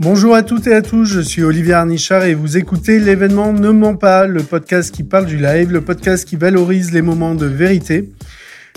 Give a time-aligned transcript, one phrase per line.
[0.00, 3.70] Bonjour à toutes et à tous, je suis Olivier Arnichard et vous écoutez l'événement Ne
[3.70, 7.46] ment pas, le podcast qui parle du live, le podcast qui valorise les moments de
[7.46, 8.12] vérité,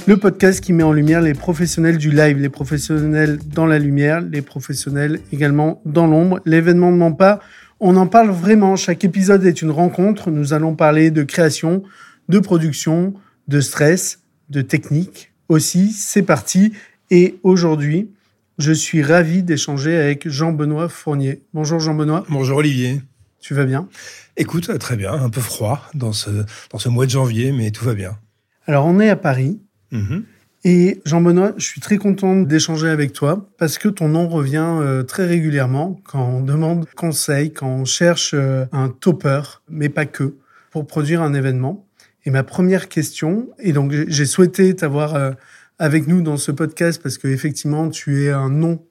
[0.08, 4.22] le podcast qui met en lumière les professionnels du live, les professionnels dans la lumière,
[4.22, 6.40] les professionnels également dans l'ombre.
[6.46, 7.40] L'événement Ne ment pas,
[7.80, 11.84] on en parle vraiment, chaque épisode est une rencontre, nous allons parler de création,
[12.30, 13.16] de production,
[13.48, 16.74] de stress, de technique aussi, c'est parti.
[17.10, 18.10] Et aujourd'hui,
[18.58, 21.42] je suis ravi d'échanger avec Jean-Benoît Fournier.
[21.54, 22.26] Bonjour Jean-Benoît.
[22.30, 23.02] Bonjour Olivier.
[23.40, 23.88] Tu vas bien?
[24.36, 26.30] Écoute, très bien, un peu froid dans ce,
[26.72, 28.18] dans ce mois de janvier, mais tout va bien.
[28.66, 29.60] Alors on est à Paris.
[29.92, 30.26] Mhm.
[30.66, 35.04] Et Jean-Benoît, je suis très content d'échanger avec toi parce que ton nom revient euh,
[35.04, 40.36] très régulièrement quand on demande conseil, quand on cherche euh, un topper, mais pas que,
[40.72, 41.86] pour produire un événement.
[42.26, 45.32] Et ma première question, et donc j'ai souhaité t'avoir euh,
[45.80, 48.84] avec nous dans ce podcast parce que effectivement tu es un nom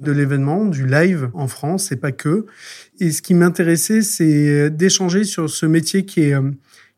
[0.00, 2.46] de l'événement, du live en France et pas que.
[3.00, 6.50] Et ce qui m'intéressait, c'est d'échanger sur ce métier qui est euh,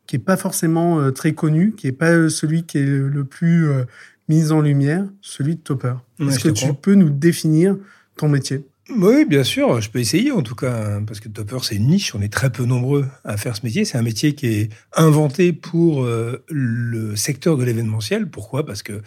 [0.07, 3.69] qui est pas forcément euh, très connu, qui est pas celui qui est le plus
[3.69, 3.85] euh,
[4.27, 5.93] mis en lumière, celui de topper.
[6.19, 7.77] Est-ce que tu peux nous définir
[8.17, 8.65] ton métier?
[8.97, 11.87] Oui, bien sûr, je peux essayer en tout cas, hein, parce que topper, c'est une
[11.87, 13.85] niche, on est très peu nombreux à faire ce métier.
[13.85, 18.29] C'est un métier qui est inventé pour le secteur de l'événementiel.
[18.29, 18.65] Pourquoi?
[18.65, 19.01] Parce que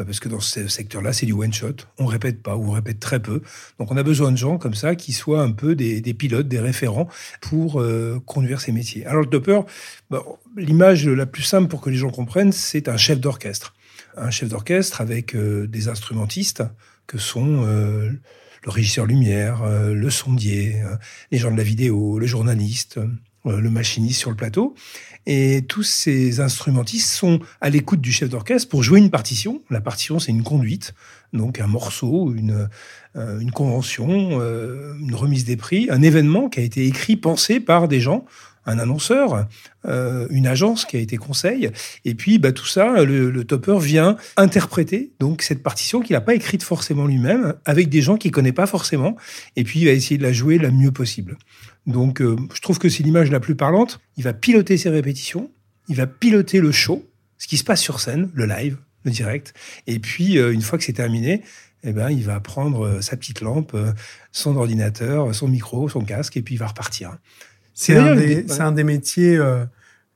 [0.00, 1.74] bah, parce que dans ce secteur-là, c'est du one-shot.
[1.98, 3.42] On répète pas ou on répète très peu.
[3.78, 6.58] Donc on a besoin de gens comme ça qui soient un peu des, pilotes, des
[6.58, 7.06] référents
[7.42, 9.04] pour euh, conduire ces métiers.
[9.04, 9.60] Alors le topper,
[10.08, 10.24] bah,
[10.56, 13.74] l'image la plus simple pour que les gens comprennent, c'est un chef d'orchestre.
[14.16, 16.62] Un chef d'orchestre avec euh, des instrumentistes
[17.06, 18.10] que sont euh,
[18.64, 20.82] le régisseur lumière, le sondier,
[21.30, 23.00] les gens de la vidéo, le journaliste,
[23.44, 24.74] le machiniste sur le plateau.
[25.26, 29.60] Et tous ces instrumentistes sont à l'écoute du chef d'orchestre pour jouer une partition.
[29.70, 30.94] La partition, c'est une conduite,
[31.32, 32.68] donc un morceau, une,
[33.16, 37.60] euh, une convention, euh, une remise des prix, un événement qui a été écrit, pensé
[37.60, 38.24] par des gens,
[38.70, 39.46] un annonceur,
[39.86, 41.70] euh, une agence qui a été conseil.
[42.04, 46.34] Et puis, bah, tout ça, le, topper vient interpréter donc cette partition qu'il n'a pas
[46.34, 49.16] écrite forcément lui-même, avec des gens qu'il connaît pas forcément.
[49.56, 51.36] Et puis, il va essayer de la jouer la mieux possible.
[51.86, 54.00] Donc, euh, je trouve que c'est l'image la plus parlante.
[54.16, 55.50] Il va piloter ses répétitions,
[55.88, 59.54] il va piloter le show, ce qui se passe sur scène, le live, le direct.
[59.86, 61.42] Et puis, euh, une fois que c'est terminé,
[61.82, 63.74] eh ben, il va prendre sa petite lampe,
[64.32, 67.16] son ordinateur, son micro, son casque, et puis il va repartir.
[67.80, 69.38] C'est un, un, des métiers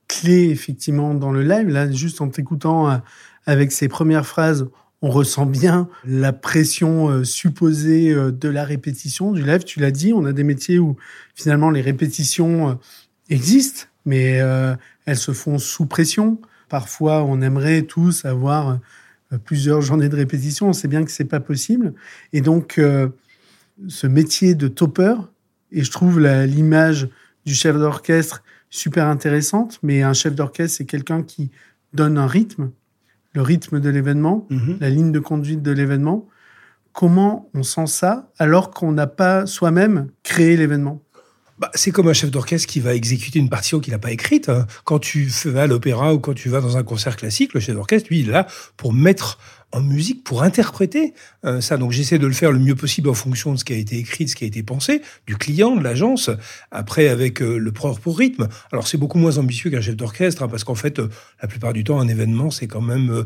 [0.06, 1.68] clés, effectivement, dans le live.
[1.68, 3.00] Là, juste en t'écoutant
[3.46, 4.66] avec ses premières phrases,
[5.04, 9.62] on ressent bien la pression euh, supposée euh, de la répétition, du live.
[9.62, 10.96] Tu l'as dit, on a des métiers où
[11.34, 12.74] finalement les répétitions euh,
[13.28, 14.40] existent, mais
[15.06, 16.38] elles se font sous pression.
[16.70, 18.78] Parfois, on aimerait tous avoir
[19.44, 20.68] plusieurs journées de répétition.
[20.68, 21.94] On sait bien que c'est pas possible.
[22.34, 22.78] Et donc,
[23.88, 25.14] ce métier de topper,
[25.72, 27.08] et je trouve l'image
[27.44, 31.50] du chef d'orchestre super intéressante, mais un chef d'orchestre, c'est quelqu'un qui
[31.92, 32.72] donne un rythme,
[33.32, 34.78] le rythme de l'événement, mhm.
[34.80, 36.28] la ligne de conduite de l'événement.
[36.92, 41.02] Comment on sent ça alors qu'on n'a pas soi-même créé l'événement?
[41.58, 44.48] Bah, c'est comme un chef d'orchestre qui va exécuter une partition qu'il n'a pas écrite.
[44.48, 44.66] Hein.
[44.82, 47.76] Quand tu vas à l'opéra ou quand tu vas dans un concert classique, le chef
[47.76, 49.38] d'orchestre, lui, il est là pour mettre
[49.74, 51.14] en musique pour interpréter
[51.44, 51.76] euh, ça.
[51.76, 53.98] Donc j'essaie de le faire le mieux possible en fonction de ce qui a été
[53.98, 56.30] écrit, de ce qui a été pensé, du client, de l'agence,
[56.70, 58.48] après avec euh, le propre rythme.
[58.72, 61.08] Alors c'est beaucoup moins ambitieux qu'un chef d'orchestre, hein, parce qu'en fait, euh,
[61.42, 63.24] la plupart du temps, un événement, c'est quand même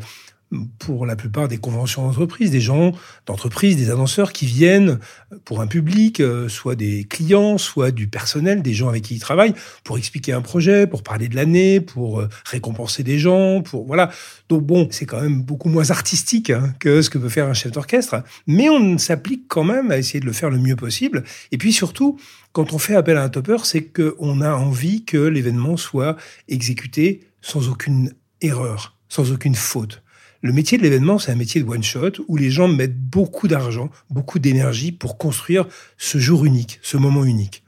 [0.78, 2.92] pour la plupart des conventions d'entreprise, des gens
[3.26, 4.98] d'entreprise, des annonceurs qui viennent
[5.44, 9.20] pour un public, euh, soit des clients, soit du personnel, des gens avec qui ils
[9.20, 9.54] travaillent,
[9.84, 14.10] pour expliquer un projet, pour parler de l'année, pour euh, récompenser des gens, pour voilà.
[14.48, 17.54] Donc bon, c'est quand même beaucoup moins artistique hein, que ce que peut faire un
[17.54, 21.24] chef d'orchestre, mais on s'applique quand même à essayer de le faire le mieux possible.
[21.52, 22.18] Et puis surtout,
[22.52, 26.16] quand on fait appel à un topper, c'est qu'on a envie que l'événement soit
[26.48, 30.02] exécuté sans aucune erreur, sans aucune faute.
[30.40, 33.90] Le métier de l'événement, c'est un métier de one-shot où les gens mettent beaucoup d'argent,
[34.08, 37.64] beaucoup d'énergie pour construire ce jour unique, ce moment unique.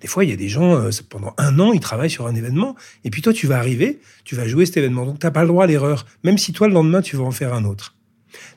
[0.00, 2.34] Des fois, il y a des gens, euh, pendant un an, ils travaillent sur un
[2.34, 2.74] événement,
[3.04, 5.04] et puis toi, tu vas arriver, tu vas jouer cet événement.
[5.04, 7.24] Donc, tu n'as pas le droit à l'erreur, même si toi, le lendemain, tu vas
[7.24, 7.94] en faire un autre.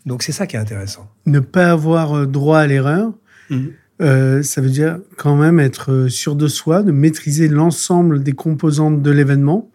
[0.06, 1.10] Donc, c'est ça qui est intéressant.
[1.26, 3.12] Ne pas avoir euh, droit à l'erreur,
[3.50, 3.66] mmh.
[4.02, 9.02] euh, ça veut dire quand même être sûr de soi, de maîtriser l'ensemble des composantes
[9.02, 9.70] de l'événement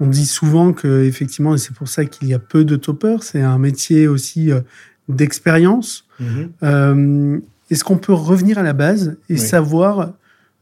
[0.00, 3.22] on dit souvent que effectivement, et c'est pour ça qu'il y a peu de toppers,
[3.22, 4.60] c'est un métier aussi euh,
[5.08, 6.06] d'expérience.
[6.20, 6.50] Mhm.
[6.62, 7.40] Euh,
[7.70, 10.12] est-ce qu'on peut revenir à la base et savoir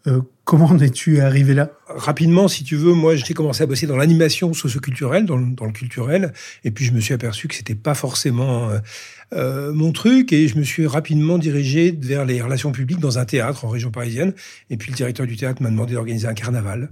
[0.06, 1.70] euh, Comment en es-tu arrivé là?
[1.88, 5.72] Rapidement, si tu veux, moi, j'ai commencé à bosser dans l'animation socioculturelle, dans, dans le
[5.72, 6.34] culturel,
[6.64, 8.78] et puis je me suis aperçu que c'était pas forcément euh,
[9.32, 13.24] euh, mon truc, et je me suis rapidement dirigé vers les relations publiques dans un
[13.24, 14.34] théâtre en région parisienne.
[14.68, 16.90] Et puis le directeur du théâtre m'a demandé d'organiser un carnaval.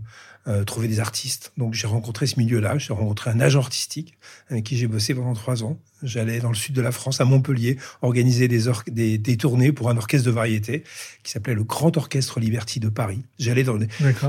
[0.48, 1.52] Euh, trouver des artistes.
[1.56, 4.14] Donc j'ai rencontré ce milieu-là, j'ai rencontré un agent artistique
[4.50, 5.78] avec qui j'ai bossé pendant trois ans.
[6.02, 9.88] J'allais dans le sud de la France, à Montpellier, organiser des, des, des, tournées pour
[9.88, 10.82] un orchestre de variété
[11.22, 13.22] qui s'appelait le Grand Orchestre Liberty de Paris.
[13.38, 13.78] J'allais dans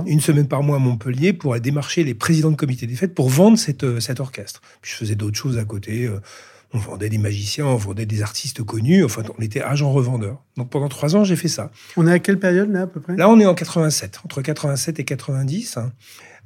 [0.06, 3.30] une semaine par mois à Montpellier pour démarcher les présidents de comité des fêtes pour
[3.30, 4.62] vendre cette, euh, cet orchestre.
[4.84, 6.06] Puis je faisais d'autres choses à côté.
[6.06, 6.20] Euh,
[6.74, 9.04] on vendait des magiciens, on vendait des artistes connus.
[9.04, 10.42] Enfin, on était agent revendeur.
[10.58, 11.72] Donc pendant trois ans, j'ai fait ça.
[11.98, 13.16] On est à quelle période là à peu près?
[13.16, 15.78] Là, on est en 87, entre 87 et 90.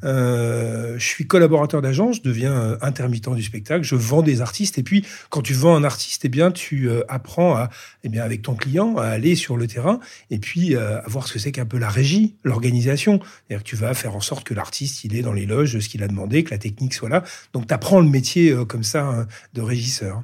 [0.03, 4.77] Euh, je suis collaborateur d'agence, je deviens euh, intermittent du spectacle, je vends des artistes
[4.77, 7.69] et puis quand tu vends un artiste, eh bien tu euh, apprends à,
[8.03, 9.99] eh bien avec ton client à aller sur le terrain
[10.29, 13.19] et puis à voir ce que c'est qu'un peu la régie, l'organisation.
[13.19, 15.89] C'est-à-dire que tu vas faire en sorte que l'artiste il est dans les loges, ce
[15.89, 17.23] qu'il a demandé, que la technique soit là.
[17.53, 20.23] Donc tu apprends le métier comme ça hein, de régisseur.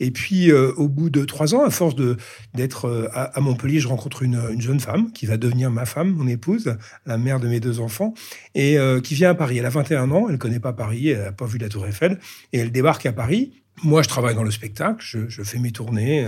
[0.00, 2.16] Et puis, euh, au bout de trois ans, à force de
[2.54, 6.10] d'être euh, à, Montpellier, je rencontre une, une, jeune femme qui va devenir ma femme,
[6.10, 8.14] mon épouse, la mère de mes deux enfants,
[8.54, 9.58] et euh, qui vient à Paris.
[9.58, 12.18] Elle a 21 ans, elle connaît pas Paris, elle n'a pas vu la Tour Eiffel,
[12.52, 13.62] et elle débarque à Paris.
[13.82, 16.26] Moi, je travaille dans le spectacle, je, fais mes tournées.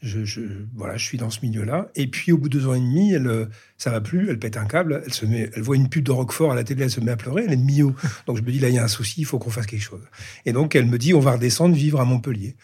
[0.00, 0.40] Je,
[0.76, 1.88] voilà, je suis dans ce milieu-là.
[1.96, 4.56] Et puis, au bout de deux ans et demi, elle, ça va plus, elle pète
[4.56, 7.16] un câble, elle voit une pub de Roquefort à la télé, elle se met à
[7.16, 7.96] pleurer, elle est Mio.
[8.26, 9.82] Donc, je me dis, là, il y a un souci, il faut qu'on fasse quelque
[9.82, 10.02] chose.
[10.46, 12.54] Et donc, elle me dit, on va redescendre, vivre à Montpellier.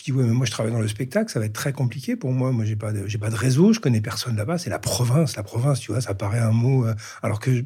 [0.00, 2.16] Je dis, oui, mais moi, je travaille dans le spectacle, ça va être très compliqué
[2.16, 2.52] pour moi.
[2.52, 4.56] Moi, j'ai pas de, j'ai pas de réseau, je connais personne là-bas.
[4.56, 7.62] C'est la province, la province, tu vois, ça paraît un mot, euh, alors que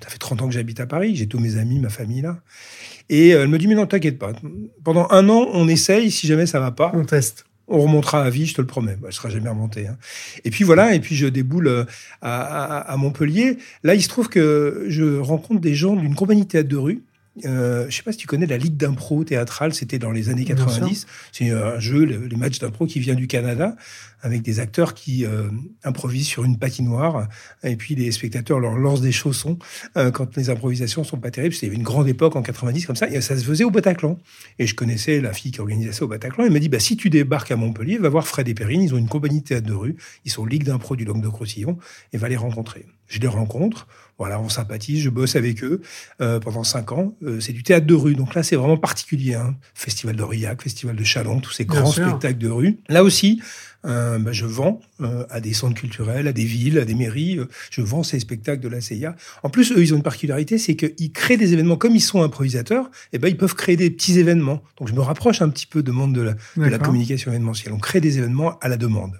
[0.00, 2.38] ça fait 30 ans que j'habite à Paris, j'ai tous mes amis, ma famille là.
[3.08, 4.34] Et euh, elle me dit, mais non, t'inquiète pas.
[4.84, 6.92] Pendant un an, on essaye, si jamais ça va pas.
[6.94, 7.44] On teste.
[7.66, 8.94] On remontera à vie, je te le promets.
[8.94, 9.88] Bah, je serai jamais remonté.
[9.88, 9.96] Hein.
[10.44, 11.84] Et puis voilà, et puis je déboule euh,
[12.22, 13.58] à, à, Montpellier.
[13.82, 17.02] Là, il se trouve que je rencontre des gens d'une compagnie théâtre de rue
[17.44, 20.44] euh, je sais pas si tu connais la Ligue d'impro théâtrale, c'était dans les années
[20.44, 21.06] 90.
[21.32, 23.76] C'est un jeu, les matchs d'impro qui vient du Canada,
[24.22, 25.50] avec des acteurs qui euh,
[25.82, 27.28] improvisent sur une patinoire,
[27.62, 29.58] et puis les spectateurs leur lancent des chaussons
[29.96, 31.54] euh, quand les improvisations sont pas terribles.
[31.54, 34.18] C'était une grande époque en 90 comme ça, et ça se faisait au Bataclan.
[34.58, 36.96] Et je connaissais la fille qui organisait ça au Bataclan, elle m'a dit, bah, si
[36.96, 39.66] tu débarques à Montpellier, va voir Fred et Perrine, ils ont une compagnie de théâtre
[39.66, 41.78] de rue, ils sont Ligue d'impro du Languedoc-Roussillon,
[42.12, 42.86] et va les rencontrer.
[43.06, 43.86] Je les rencontre,
[44.18, 45.80] voilà, on sympathise, je bosse avec eux
[46.20, 47.14] euh, pendant cinq ans.
[47.22, 49.34] Euh, c'est du théâtre de rue, donc là c'est vraiment particulier.
[49.34, 49.56] Hein.
[49.74, 52.78] Festival d'Aurillac, Festival de Chalon, tous ces grands spectacles de rue.
[52.88, 53.40] Là aussi,
[53.86, 57.38] euh, bah, je vends euh, à des centres culturels, à des villes, à des mairies.
[57.38, 59.14] Euh, je vends ces spectacles de la CIA.
[59.42, 62.22] En plus, eux, ils ont une particularité, c'est qu'ils créent des événements comme ils sont
[62.22, 62.86] improvisateurs.
[63.12, 64.62] Et eh ben, ils peuvent créer des petits événements.
[64.78, 67.72] Donc, je me rapproche un petit peu de monde de la, de la communication événementielle.
[67.74, 69.18] On crée des événements à la demande.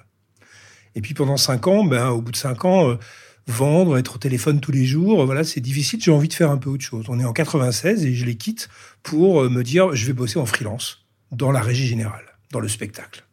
[0.96, 2.96] Et puis pendant cinq ans, ben, au bout de cinq ans,
[3.46, 6.00] vendre, être au téléphone tous les jours, voilà, c'est difficile.
[6.02, 7.06] J'ai envie de faire un peu autre chose.
[7.08, 8.68] On est en 96 et je les quitte
[9.02, 12.68] pour euh, me dire, je vais bosser en freelance dans la régie générale, dans le
[12.68, 13.24] spectacle.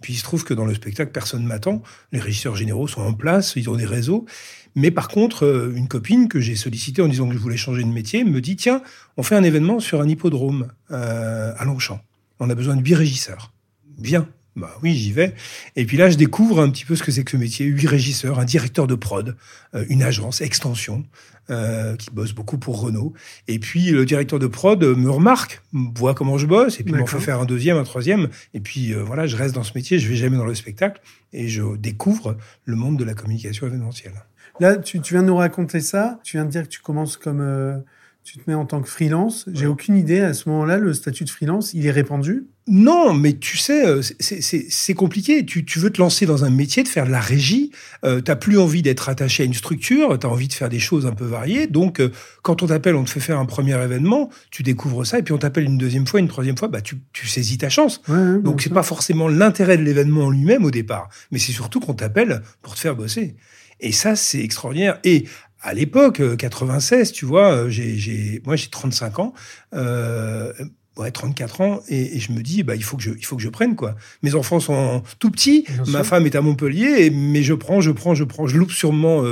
[0.00, 1.82] Puis il se trouve que dans le spectacle, personne ne m'attend.
[2.12, 4.26] Les régisseurs généraux sont en place, ils ont des réseaux.
[4.74, 7.82] Mais par contre, euh, une copine que j'ai sollicitée en disant que je voulais changer
[7.82, 8.82] de métier me dit tiens,
[9.16, 12.00] on fait un événement sur un hippodrome euh, à Longchamp.
[12.40, 13.52] On a besoin de huit régisseurs.
[13.96, 15.34] Bien, bah oui, j'y vais.
[15.74, 17.66] Et puis là, je découvre un petit peu ce que c'est que ce métier.
[17.66, 19.36] Huit régisseurs, un directeur de prod,
[19.74, 21.04] euh, une agence, Extension,
[21.50, 23.12] euh, qui bosse beaucoup pour Renault.
[23.48, 27.06] Et puis le directeur de prod me remarque, voit comment je bosse, et puis m'en
[27.06, 28.28] fait faire un deuxième, un troisième.
[28.54, 31.00] Et puis euh, voilà, je reste dans ce métier, je vais jamais dans le spectacle,
[31.32, 34.24] et je découvre le monde de la communication événementielle.
[34.60, 36.20] Là, tu, tu viens de nous raconter ça.
[36.22, 37.82] Tu viens de dire que tu commences comme
[38.24, 39.44] tu te mets en tant que freelance.
[39.52, 43.34] J'ai aucune idée à ce moment-là, le statut de freelance, il est répandu Non, mais
[43.34, 45.44] tu sais, euh, c'est compliqué.
[45.44, 47.70] Tu, tu, veux te lancer dans un métier, de faire de la régie.
[48.02, 50.18] Euh, tu n'as plus envie d'être attaché à une structure.
[50.18, 51.66] Tu as envie de faire des choses un peu variées.
[51.66, 52.10] Donc, euh,
[52.42, 55.34] quand on t'appelle, on te fait faire un premier événement, tu découvres ça, et puis
[55.34, 58.00] on t'appelle une deuxième fois, une troisième fois, bah tu, tu saisis ta chance.
[58.08, 61.94] Donc, c'est pas forcément l'intérêt de l'événement en lui-même au départ, mais c'est surtout qu'on
[61.94, 63.36] t'appelle pour te faire bosser.
[63.80, 64.98] Et ça, c'est extraordinaire.
[65.04, 65.26] Et
[65.64, 69.32] à l'époque, 96, euh, tu vois, euh, j'ai, moi j'ai 35 ans,
[69.74, 70.52] euh,
[70.98, 73.42] ouais, 34 ans, et, je me dis, bah, il faut que je, il faut que
[73.42, 73.96] je prenne quoi.
[74.22, 78.14] Mes enfants sont tout petits, ma femme est à Montpellier, mais je prends, je prends,
[78.14, 79.24] je prends, je loupe sûrement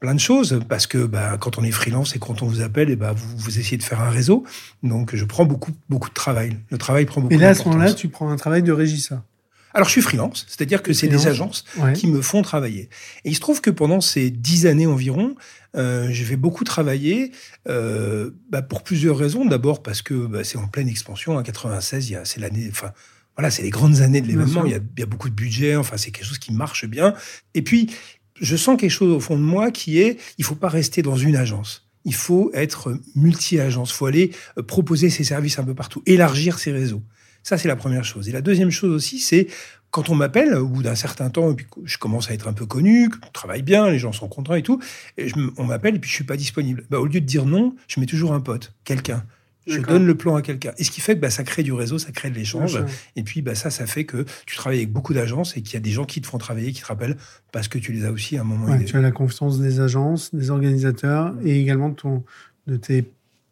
[0.00, 2.90] plein de choses parce que bah, quand on est freelance et quand on vous appelle,
[2.90, 4.44] et bah, vous, vous essayez de faire un réseau,
[4.82, 6.56] donc je prends beaucoup, beaucoup de travail.
[6.70, 7.34] Le travail prend beaucoup.
[7.34, 9.22] Et là, à ce moment-là, tu prends un travail de régisseur.
[9.72, 12.88] Alors je suis freelance, c'est-à-dire que c'est des agences qui me font travailler.
[13.24, 15.34] Et il se trouve que pendant ces dix années environ,
[15.76, 17.32] euh, je vais beaucoup travailler
[17.68, 19.44] euh, bah, pour plusieurs raisons.
[19.44, 21.36] D'abord parce que bah, c'est en pleine expansion.
[21.36, 22.92] En 96, c'est l'année, enfin
[23.36, 24.64] voilà, c'est les grandes années de l'événement.
[24.64, 25.76] Il y, a, il y a beaucoup de budget.
[25.76, 27.14] Enfin, c'est quelque chose qui marche bien.
[27.54, 27.90] Et puis
[28.40, 31.16] je sens quelque chose au fond de moi qui est, il faut pas rester dans
[31.16, 31.86] une agence.
[32.04, 33.90] Il faut être multi-agence.
[33.90, 37.02] Il faut aller euh, proposer ses services un peu partout, élargir ses réseaux.
[37.42, 38.28] Ça, c'est la première chose.
[38.28, 39.48] Et la deuxième chose aussi, c'est
[39.90, 42.52] quand on m'appelle, au bout d'un certain temps, et puis je commence à être un
[42.52, 44.80] peu connu, on travaille bien, les gens sont contents et tout,
[45.18, 46.84] et on m'appelle et puis je suis pas disponible.
[46.90, 49.24] Bah, au lieu de dire non, je mets toujours un pote, quelqu'un.
[49.66, 50.72] Je donne le plan à quelqu'un.
[50.78, 52.82] Et ce qui fait que bah, ça crée du réseau, ça crée de l'échange.
[53.14, 55.76] Et puis bah, ça, ça fait que tu travailles avec beaucoup d'agences et qu'il y
[55.76, 57.16] a des gens qui te font travailler, qui te rappellent
[57.52, 60.34] parce que tu les as aussi à un moment Tu as la confiance des agences,
[60.34, 62.24] des organisateurs et également de, ton,
[62.66, 63.04] de tes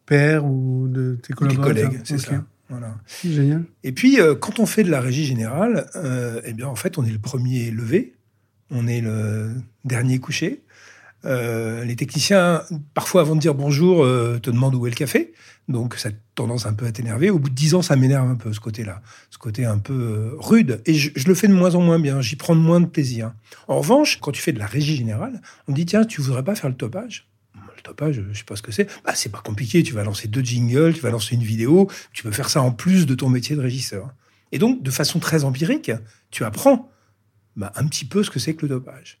[0.05, 1.73] pairs ou de tes collaborateurs.
[1.73, 2.43] Des collègues, c'est ça.
[2.69, 2.95] Voilà.
[3.23, 3.63] Génial.
[3.83, 6.97] Et puis, euh, quand on fait de la régie générale, euh, eh bien, en fait,
[6.97, 8.13] on est le premier levé,
[8.69, 10.61] on est le dernier couché.
[11.25, 15.33] Euh, les techniciens, parfois avant de dire bonjour, te demandent où est le café.
[15.67, 17.31] Donc, ça a tendance un peu à t'énerver.
[17.31, 19.01] Au bout de dix ans, ça m'énerve un peu, ce côté-là.
[19.31, 20.81] Ce côté un peu rude.
[20.85, 22.21] Et je, je, le fais de moins en moins bien.
[22.21, 23.33] J'y prends de moins de plaisir.
[23.67, 26.55] En revanche, quand tu fais de la régie générale, on dit, tiens, tu voudrais pas
[26.55, 27.27] faire le topage?
[27.81, 28.87] Pas, je, sais pas ce que c'est.
[29.03, 29.83] Bah, c'est pas compliqué.
[29.83, 31.89] Tu vas lancer deux jingles, tu vas lancer une vidéo.
[32.13, 34.13] Tu peux faire ça en plus de ton métier de régisseur.
[34.51, 35.91] Et donc, de façon très empirique,
[36.31, 36.91] tu apprends
[37.55, 39.19] bah, un petit peu ce que c'est que le topage.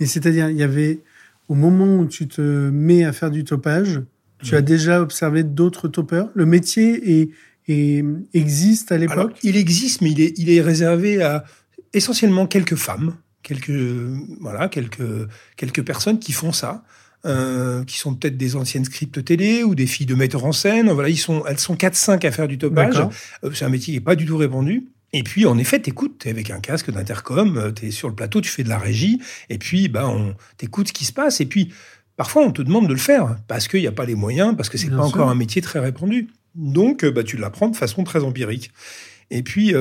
[0.00, 1.00] Et c'est-à-dire, il y avait,
[1.48, 4.02] au moment où tu te mets à faire du topage,
[4.42, 6.30] tu as déjà observé d'autres topeurs?
[6.34, 7.28] Le métier
[7.68, 9.38] est, existe à l'époque?
[9.42, 11.44] Il existe, mais il est, il est réservé à
[11.92, 13.70] essentiellement quelques femmes, quelques,
[14.40, 16.84] voilà, quelques, quelques personnes qui font ça.
[17.26, 20.90] Euh, qui sont peut-être des anciennes scripts télé ou des filles de metteurs en scène.
[20.90, 22.98] Voilà, ils sont, elles sont 4-5 à faire du topage.
[23.42, 24.88] Euh, c'est un métier qui n'est pas du tout répandu.
[25.14, 28.42] Et puis, en effet, t'écoutes, t'es avec un casque d'intercom, euh, t'es sur le plateau,
[28.42, 31.40] tu fais de la régie, et puis, bah, on t'écoute ce qui se passe.
[31.40, 31.72] Et puis,
[32.18, 34.68] parfois, on te demande de le faire parce qu'il n'y a pas les moyens, parce
[34.68, 36.28] que c'est pas encore un métier très répandu.
[36.54, 38.70] Donc, bah, tu l'apprends de façon très empirique.
[39.30, 39.74] Et puis,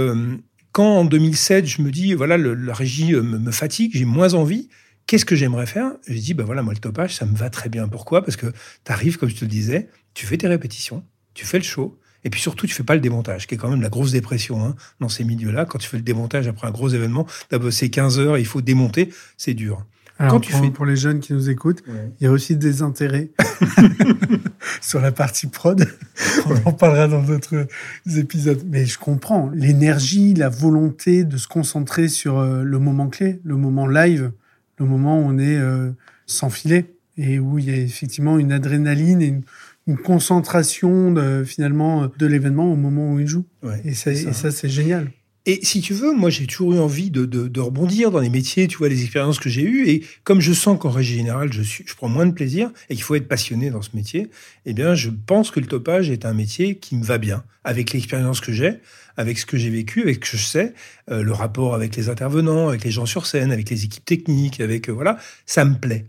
[0.72, 4.70] quand en 2007, je me dis, voilà, la régie me fatigue, j'ai moins envie,
[5.08, 5.92] Qu'est-ce que j'aimerais faire?
[6.08, 7.88] Je dis, ben voilà, moi, le topage, ça me va très bien.
[7.88, 8.24] Pourquoi?
[8.24, 11.58] Parce que tu arrives, comme je te le disais, tu fais tes répétitions, tu fais
[11.58, 13.90] le show, et puis surtout, tu fais pas le démontage, qui est quand même la
[13.90, 15.66] grosse dépression hein, dans ces milieux-là.
[15.66, 18.46] Quand tu fais le démontage après un gros événement, tu as bossé 15 heures, il
[18.46, 19.86] faut démonter, c'est dur.
[20.20, 20.70] Alors, Quand tu pour, fais...
[20.70, 21.84] pour les jeunes qui nous écoutent,
[22.20, 23.32] il y a aussi des intérêts
[24.82, 25.86] sur la partie prod.
[26.46, 27.68] On en parlera dans d'autres
[28.16, 28.64] épisodes.
[28.68, 33.58] Mais je comprends l'énergie, la volonté de se concentrer sur euh, le moment clé, le
[33.58, 34.32] moment live
[34.78, 35.92] le moment où on est euh,
[36.26, 39.42] sans filet et où il y a effectivement une adrénaline et
[39.88, 43.46] une, concentration de, finalement de l'événement au moment où il joue.
[43.84, 45.12] et, ça, ça, c'est génial.
[45.46, 48.68] Et si tu veux, moi j'ai toujours eu envie de, de, rebondir dans les métiers,
[48.68, 49.90] tu vois, les expériences que j'ai eues.
[49.90, 52.96] Et comme je sens qu'en régie générale, je, suis, je prends moins de plaisir et
[52.96, 54.30] qu'il faut être passionné dans ce métier,
[54.66, 57.92] eh bien je pense que le topage est un métier qui me va bien, avec
[57.92, 58.80] l'expérience que j'ai,
[59.18, 60.74] avec ce que j'ai vécu, avec ce que je sais,
[61.12, 64.62] euh, le rapport avec les intervenants, avec les gens sur scène, avec les équipes techniques,
[64.62, 64.90] avec...
[64.90, 66.06] Euh, voilà, ça me plaît.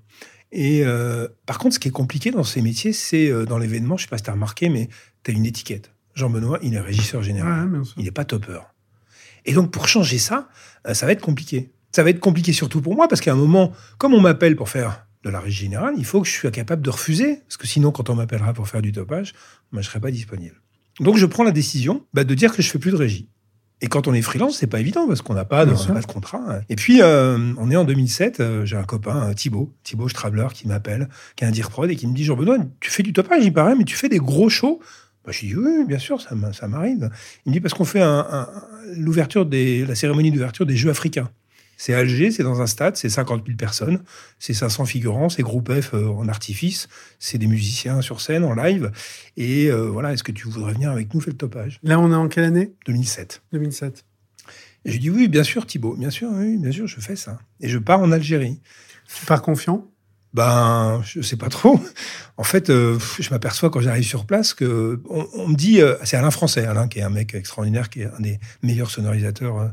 [0.52, 4.04] Et euh, par contre, ce qui est compliqué dans ces métiers, c'est dans l'événement, je
[4.04, 4.88] sais pas si tu as remarqué, mais
[5.24, 5.90] tu as une étiquette.
[6.14, 7.68] Jean-Benoît, il est régisseur général.
[7.96, 8.60] il n'est pas topper.
[9.44, 10.48] Et donc, pour changer ça,
[10.86, 11.72] euh, ça va être compliqué.
[11.92, 14.68] Ça va être compliqué surtout pour moi, parce qu'à un moment, comme on m'appelle pour
[14.68, 17.66] faire de la régie générale, il faut que je sois capable de refuser, parce que
[17.66, 19.32] sinon, quand on m'appellera pour faire du topage,
[19.72, 20.56] moi, je ne serai pas disponible.
[21.00, 23.28] Donc, je prends la décision bah, de dire que je fais plus de régie.
[23.80, 26.06] Et quand on est freelance, c'est pas évident parce qu'on n'a pas, de, pas de
[26.06, 26.60] contrat.
[26.68, 28.40] Et puis, euh, on est en 2007.
[28.40, 31.96] Euh, j'ai un copain, Thibaut, Thibaut Strabler, qui m'appelle, qui est un dire prod et
[31.96, 34.48] qui me dit Jean-Benoît, tu fais du topage, il paraît, mais tu fais des gros
[34.48, 34.80] shows.
[35.24, 37.10] Bah, je dis oui, bien sûr, ça, m'arrive.
[37.46, 38.02] Il me dit parce qu'on fait
[38.96, 41.30] l'ouverture des, la cérémonie d'ouverture des Jeux africains.
[41.76, 44.02] C'est Alger, c'est dans un stade, c'est 50 000 personnes,
[44.38, 46.88] c'est 500 figurants, c'est groupe F euh, en artifice,
[47.18, 48.92] c'est des musiciens sur scène en live.
[49.36, 51.80] Et euh, voilà, est-ce que tu voudrais venir avec nous faire le topage?
[51.82, 52.72] Là, on est en quelle année?
[52.86, 53.42] 2007.
[53.52, 54.04] 2007.
[54.84, 57.38] Et je dis oui, bien sûr, Thibaut, bien sûr, oui, bien sûr, je fais ça.
[57.60, 58.60] Et je pars en Algérie.
[59.18, 59.90] Tu pars confiant?
[60.34, 61.80] Ben, je sais pas trop.
[62.36, 66.16] En fait, euh, je m'aperçois quand j'arrive sur place que on, me dit, euh, c'est
[66.16, 69.68] Alain Français, Alain qui est un mec extraordinaire, qui est un des meilleurs sonorisateurs euh,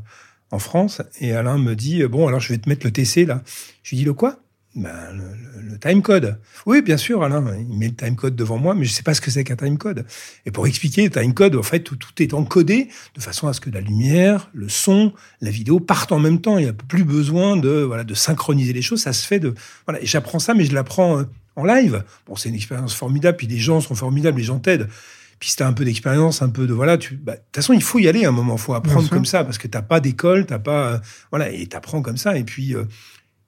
[0.52, 3.42] en France, et Alain me dit, bon, alors je vais te mettre le TC là.
[3.82, 4.38] Je lui dis le quoi?
[4.74, 6.38] Ben, le, le, time code.
[6.64, 9.12] Oui, bien sûr, Alain, il met le time code devant moi, mais je sais pas
[9.12, 10.06] ce que c'est qu'un time code.
[10.46, 13.52] Et pour expliquer le time code, en fait, tout, tout, est encodé de façon à
[13.52, 15.12] ce que la lumière, le son,
[15.42, 16.56] la vidéo partent en même temps.
[16.56, 19.02] Il n'y a plus besoin de, voilà, de synchroniser les choses.
[19.02, 19.54] Ça se fait de,
[19.86, 20.00] voilà.
[20.02, 21.24] Et j'apprends ça, mais je l'apprends euh,
[21.56, 22.02] en live.
[22.26, 24.88] Bon, c'est une expérience formidable, puis les gens sont formidables, les gens t'aident.
[25.42, 27.72] Puis si t'as un peu d'expérience, un peu de voilà, tu, bah, de toute façon,
[27.72, 29.82] il faut y aller à un moment, il faut apprendre comme ça parce que t'as
[29.82, 30.98] pas d'école, t'as pas, euh,
[31.30, 32.38] voilà, et t'apprends comme ça.
[32.38, 32.84] Et puis, euh,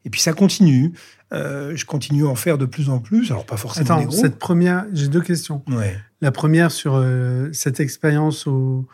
[0.04, 0.92] et puis ça continue.
[1.32, 3.30] Euh, je continue à en faire de plus en plus.
[3.30, 3.96] Alors pas forcément.
[3.96, 5.62] Attends, cette première, j'ai deux questions.
[5.68, 5.96] Ouais.
[6.20, 8.86] La première sur euh, cette expérience au,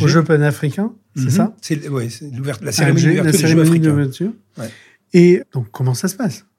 [0.00, 1.30] au Jeux panafricains, c'est mhm.
[1.30, 2.08] ça C'est ouais,
[2.60, 4.32] la cérémonie d'ouverture des Jeux africains.
[4.58, 4.70] Ouais.
[5.12, 6.44] Et donc comment ça se passe?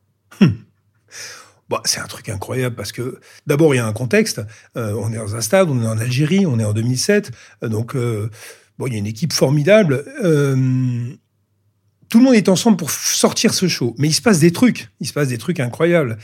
[1.69, 4.41] Bon, c'est un truc incroyable parce que d'abord il y a un contexte.
[4.77, 7.31] Euh, on est dans un stade, on est en Algérie, on est en 2007,
[7.63, 8.29] euh, donc euh,
[8.77, 10.05] bon, il y a une équipe formidable.
[12.09, 14.89] Tout le monde est ensemble pour sortir ce show, mais il se passe des trucs,
[14.99, 16.17] il se passe des trucs incroyables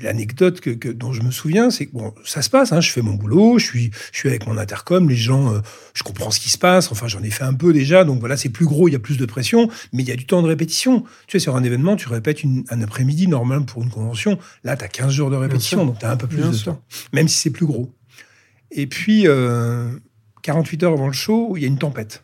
[0.00, 2.72] l'anecdote que, dont je me souviens, c'est que bon, ça se passe.
[2.72, 5.60] Hein, je fais mon boulot, je suis, je suis avec mon intercom, les gens, euh,
[5.92, 6.92] je comprends ce qui se passe.
[6.92, 9.00] Enfin, j'en ai fait un peu déjà, donc voilà, c'est plus gros, il y a
[9.00, 11.02] plus de pression, mais il y a du temps de répétition.
[11.26, 14.38] Tu sais, sur un événement, tu répètes un après-midi normal pour une convention.
[14.62, 16.80] Là, tu as 15 jours de répétition, donc tu as un peu plus de temps,
[17.12, 17.92] même si c'est plus gros.
[18.70, 19.26] Et puis,
[20.42, 22.22] 48 euh, heures avant le show, il y a une tempête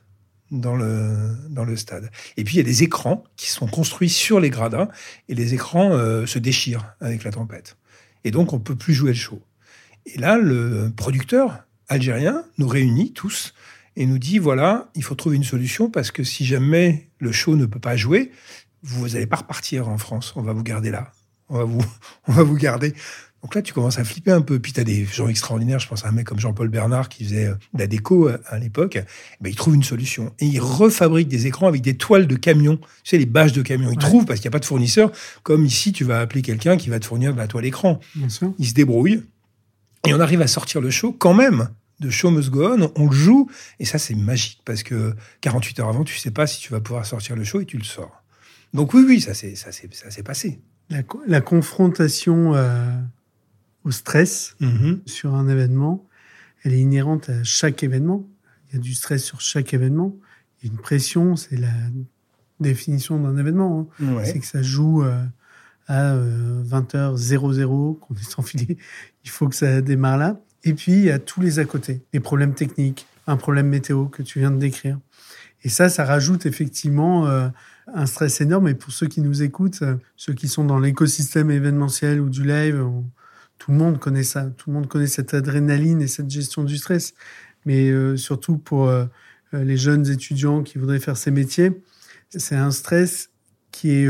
[0.51, 2.11] dans le, dans le stade.
[2.37, 4.89] Et puis il y a des écrans qui sont construits sur les gradins
[5.29, 7.77] et les écrans euh, se déchirent avec la tempête.
[8.25, 9.43] Et donc on peut plus jouer le show.
[10.07, 13.55] Et là, le producteur algérien nous réunit tous
[13.97, 17.57] et nous dit voilà, il faut trouver une solution parce que si jamais le show
[17.57, 18.31] ne peut pas jouer,
[18.83, 20.33] vous n'allez pas repartir en France.
[20.37, 21.13] On va vous garder là.
[21.49, 21.85] On va vous,
[22.29, 22.95] on va vous garder.
[23.47, 24.59] Donc là, tu commences à flipper un peu.
[24.59, 25.79] Puis tu as des gens extraordinaires.
[25.79, 28.39] Je pense à un mec comme Jean-Paul Bernard qui faisait euh, de la déco euh,
[28.47, 28.97] à l'époque.
[28.97, 29.05] Eh
[29.41, 30.33] ben, il trouve une solution.
[30.41, 32.77] Et il refabrique des écrans avec des toiles de camions.
[32.79, 33.93] Tu sais, les bâches de camions.
[33.93, 35.13] Il trouve parce qu'il n'y a pas de fournisseur.
[35.45, 38.01] Comme ici, tu vas appeler quelqu'un qui va te fournir de la toile écran.
[38.59, 39.23] Il se débrouille.
[40.09, 41.69] Et on arrive à sortir le show quand même
[42.01, 43.49] de Show Must Go On, on le joue,
[43.79, 46.81] et ça c'est magique, parce que 48 heures avant, tu sais pas si tu vas
[46.81, 48.23] pouvoir sortir le show, et tu le sors.
[48.75, 50.61] Donc oui, oui, ça s'est passé.
[50.91, 52.91] La, la confrontation euh,
[53.87, 55.01] au stress mhm.
[55.07, 56.05] sur un événement,
[56.65, 58.29] elle est inhérente à chaque événement.
[58.69, 60.17] Il y a du stress sur chaque événement.
[60.61, 61.73] Il y a une pression, c'est la
[62.59, 63.89] définition d'un événement.
[64.01, 64.23] Hein.
[64.25, 65.25] C'est que ça joue euh,
[65.87, 68.77] à 20h00, euh, qu'on est enfilé.
[69.25, 70.41] Il faut que ça démarre là.
[70.65, 72.03] Et puis, il y a tous les à côté.
[72.13, 74.99] Les problèmes techniques, un problème météo que tu viens de décrire.
[75.63, 77.49] Et ça, ça rajoute effectivement euh,
[77.95, 78.67] un stress énorme.
[78.67, 79.85] Et pour ceux qui nous écoutent,
[80.17, 82.85] ceux qui sont dans l'écosystème événementiel ou du live,
[83.59, 84.51] tout le monde connaît ça.
[84.57, 87.15] Tout le monde connaît cette adrénaline et cette gestion du stress.
[87.65, 89.07] Mais euh, surtout pour euh,
[89.55, 91.73] euh, les jeunes étudiants qui voudraient faire ces métiers,
[92.31, 93.31] c'est un stress
[93.71, 94.09] qui est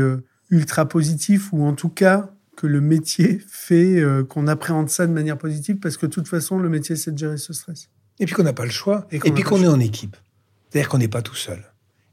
[0.49, 5.37] ultra positif ou en tout cas que le métier fait qu'on appréhende ça de manière
[5.37, 7.89] positive parce que de toute façon, le métier, c'est de gérer ce stress.
[8.19, 9.07] Et puis qu'on n'a pas le choix.
[9.11, 10.15] Et, puis qu'on est en équipe.
[10.69, 11.63] C'est-à-dire qu'on n'est pas tout seul.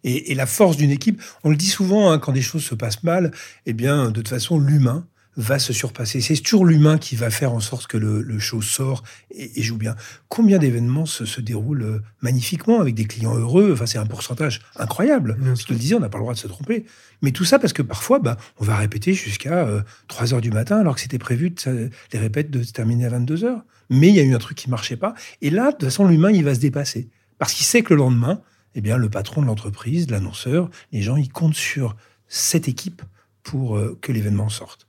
[0.02, 3.02] Et, la force d'une équipe, on le dit souvent, hein, quand des choses se passent
[3.02, 3.32] mal,
[3.64, 6.20] eh bien, de toute façon, l'humain, va se surpasser.
[6.20, 9.76] C'est toujours l'humain qui va faire en sorte que le, le show sort et, joue
[9.76, 9.96] bien.
[10.28, 13.72] Combien d'événements se, se, déroulent euh, magnifiquement avec des clients heureux?
[13.72, 15.36] Enfin, c'est un pourcentage incroyable.
[15.56, 16.84] Je te le disais, on n'a pas le droit de se tromper.
[17.22, 19.66] Mais tout ça parce que parfois, bah, on va répéter jusqu'à
[20.08, 23.06] 3 euh, heures du matin alors que c'était prévu de, les répètes de se terminer
[23.06, 23.64] à 22 heures.
[23.90, 25.14] Mais il y a eu un truc qui marchait pas.
[25.42, 27.08] Et là, de toute façon, l'humain, il va se dépasser.
[27.38, 28.40] Parce qu'il sait que le lendemain,
[28.74, 31.96] eh bien, le patron de l'entreprise, l'annonceur, les gens, ils comptent sur
[32.28, 33.02] cette équipe
[33.42, 34.83] pour euh, que l'événement sorte.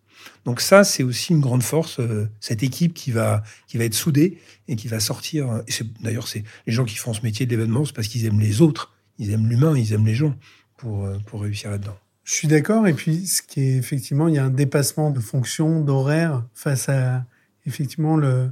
[0.46, 3.96] Donc ça, c'est aussi une grande force, euh, cette équipe qui va, qui va être
[3.96, 5.64] soudée et qui va sortir.
[5.68, 8.40] Et d'ailleurs, c'est les gens qui font ce métier de l'événement, c'est parce qu'ils aiment
[8.40, 10.36] les autres, ils aiment l'humain, ils aiment les gens
[10.78, 11.98] pour, euh, pour réussir là-dedans.
[12.24, 12.88] Je suis d'accord.
[12.88, 16.90] Et puis, ce qui est effectivement, il y a un dépassement de fonction, d'horaire face
[16.90, 17.26] à
[17.66, 18.52] effectivement le,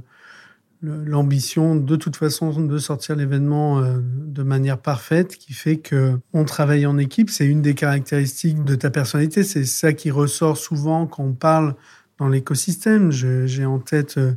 [0.84, 6.44] l'ambition de toute façon de sortir l'événement euh, de manière parfaite qui fait que on
[6.44, 7.30] travaille en équipe.
[7.30, 9.42] C'est une des caractéristiques de ta personnalité.
[9.44, 11.74] C'est ça qui ressort souvent quand on parle
[12.18, 13.10] dans l'écosystème.
[13.10, 14.34] J'ai en tête euh,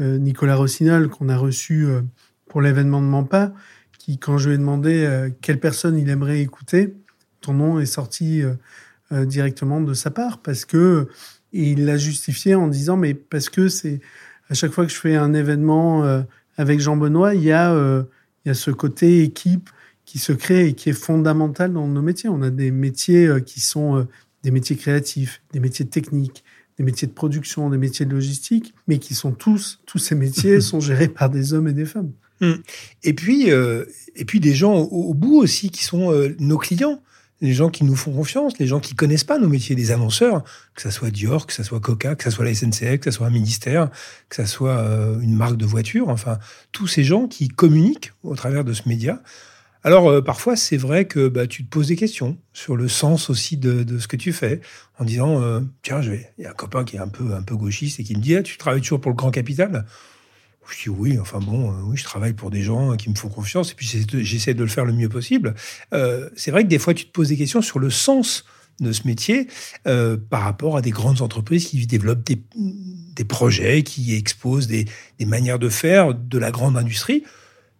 [0.00, 1.88] euh, Nicolas Rossinol qu'on a reçu
[2.48, 3.52] pour l'événement de Mampa,
[3.98, 6.96] qui quand je lui ai demandé quelle personne il aimerait écouter,
[7.40, 8.42] ton nom est sorti
[9.12, 11.08] directement de sa part parce que
[11.52, 14.00] il l'a justifié en disant mais parce que c'est
[14.50, 16.22] à chaque fois que je fais un événement euh,
[16.56, 18.02] avec Jean Benoît, il y, a, euh,
[18.44, 19.70] il y a ce côté équipe
[20.04, 22.28] qui se crée et qui est fondamental dans nos métiers.
[22.28, 24.06] On a des métiers euh, qui sont
[24.42, 26.44] des métiers créatifs, des métiers techniques,
[26.78, 30.60] des métiers de production, des métiers de logistique, mais qui sont tous, tous ces métiers
[30.60, 32.10] sont gérés par des hommes et des femmes.
[32.40, 32.58] Hum.
[33.04, 37.02] Et puis, et puis des gens au, bout aussi qui sont nos clients
[37.40, 40.42] les gens qui nous font confiance, les gens qui connaissent pas nos métiers, des annonceurs,
[40.74, 43.16] que ça soit Dior, que ça soit Coca, que ça soit la SNCF, que ça
[43.16, 43.90] soit un ministère,
[44.28, 46.38] que ça soit euh, une marque de voiture, enfin
[46.72, 49.22] tous ces gens qui communiquent au travers de ce média.
[49.82, 53.30] Alors euh, parfois c'est vrai que bah, tu te poses des questions sur le sens
[53.30, 54.60] aussi de, ce que tu fais,
[54.98, 57.32] en disant euh, tiens je vais, il y a un copain qui est un peu
[57.32, 59.86] un peu gauchiste et qui me dit ah, tu travailles toujours pour le grand capital?
[60.70, 63.28] Je dis oui, enfin bon, euh, oui, je travaille pour des gens qui me font
[63.28, 63.86] confiance et puis
[64.22, 65.54] j'essaie de le faire le mieux possible.
[65.92, 68.44] Euh, c'est vrai que des fois, tu te poses des questions sur le sens
[68.80, 69.48] de ce métier
[69.86, 74.86] euh, par rapport à des grandes entreprises qui développent des, projets, qui exposent des,
[75.20, 77.24] manières de faire de la grande industrie.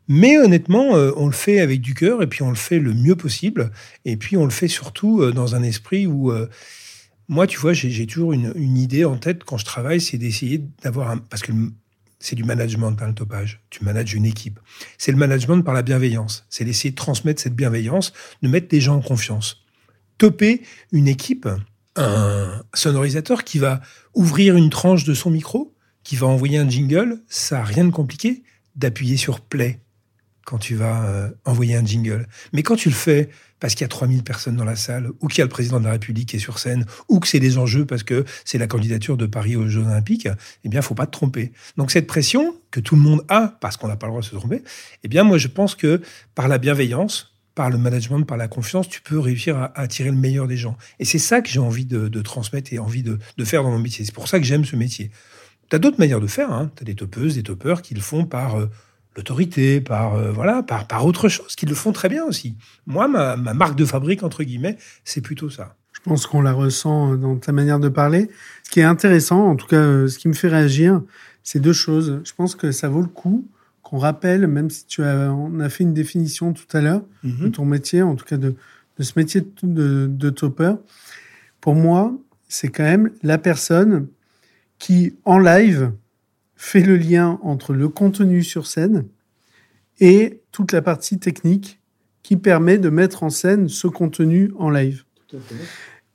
[0.09, 3.15] Mais honnêtement, on le fait avec du cœur et puis on le fait le mieux
[3.15, 3.71] possible.
[4.05, 6.33] Et puis on le fait surtout dans un esprit où
[7.29, 10.65] Moi, tu vois, j'ai toujours une, une, idée en tête quand je travaille, c'est d'essayer
[10.83, 11.19] d'avoir un...
[11.19, 11.53] Parce que
[12.21, 13.61] c'est du management, hein, le topage.
[13.71, 14.61] Tu manages une équipe.
[14.99, 16.45] C'est le management par la bienveillance.
[16.51, 19.65] C'est d'essayer de transmettre cette bienveillance, de mettre des gens en confiance.
[20.19, 21.49] Toper une équipe,
[21.97, 23.81] un sonorisateur qui va
[24.15, 27.91] ouvrir une tranche de son micro, qui va envoyer un jingle, ça n'a rien de
[27.91, 28.43] compliqué
[28.77, 29.81] d'appuyer sur play
[30.45, 32.27] quand tu vas euh, envoyer un jingle.
[32.53, 35.29] Mais quand tu le fais parce qu'il y a 3000 personnes dans la salle, ou
[35.29, 37.41] qu'il y a le président de la République qui est sur scène, ou que c'est
[37.41, 40.29] des enjeux parce que c'est la candidature de Paris aux Jeux Olympiques,
[40.65, 41.53] eh bien, faut pas te tromper.
[41.77, 44.27] Donc, cette pression que tout le monde a, parce qu'on n'a pas le droit de
[44.27, 44.63] se tromper,
[45.05, 46.01] eh bien, moi, je pense que
[46.35, 50.17] par la bienveillance, par le management, par la confiance, tu peux réussir à, attirer le
[50.17, 50.79] meilleur des gens.
[50.99, 54.05] Et c'est ça que j'ai envie de, transmettre et envie de, faire dans mon métier.
[54.07, 55.11] C'est pour ça que j'aime ce métier.
[55.69, 56.51] Tu as d'autres manières de faire.
[56.51, 56.71] Hein.
[56.77, 58.59] Tu as des topeuses, des topeurs qui le font par...
[58.59, 58.71] Euh,
[59.17, 62.57] l'autorité, par euh, voilà, par, par autre chose, qui le font très bien aussi.
[62.87, 65.77] Moi, ma, marque de fabrique entre guillemets, c'est plutôt ça.
[65.93, 68.31] Je pense qu'on la ressent dans ta manière de parler.
[68.63, 71.03] Ce qui est intéressant, en tout cas, euh, ce qui me fait réagir,
[71.43, 72.21] c'est deux choses.
[72.25, 73.47] Je pense que ça vaut le coup
[73.83, 77.47] qu'on rappelle, même si tu as, on a fait une définition tout à l'heure de
[77.47, 77.51] mhm.
[77.51, 78.55] ton métier, en tout cas de,
[78.99, 80.75] de ce métier de, de topper.
[81.61, 82.15] Pour moi,
[82.49, 84.07] c'est quand même la personne
[84.79, 85.93] qui, en live,
[86.63, 89.07] fait le lien entre le contenu sur scène
[89.99, 91.81] et toute la partie technique
[92.23, 95.05] qui permet de mettre en scène ce contenu en live.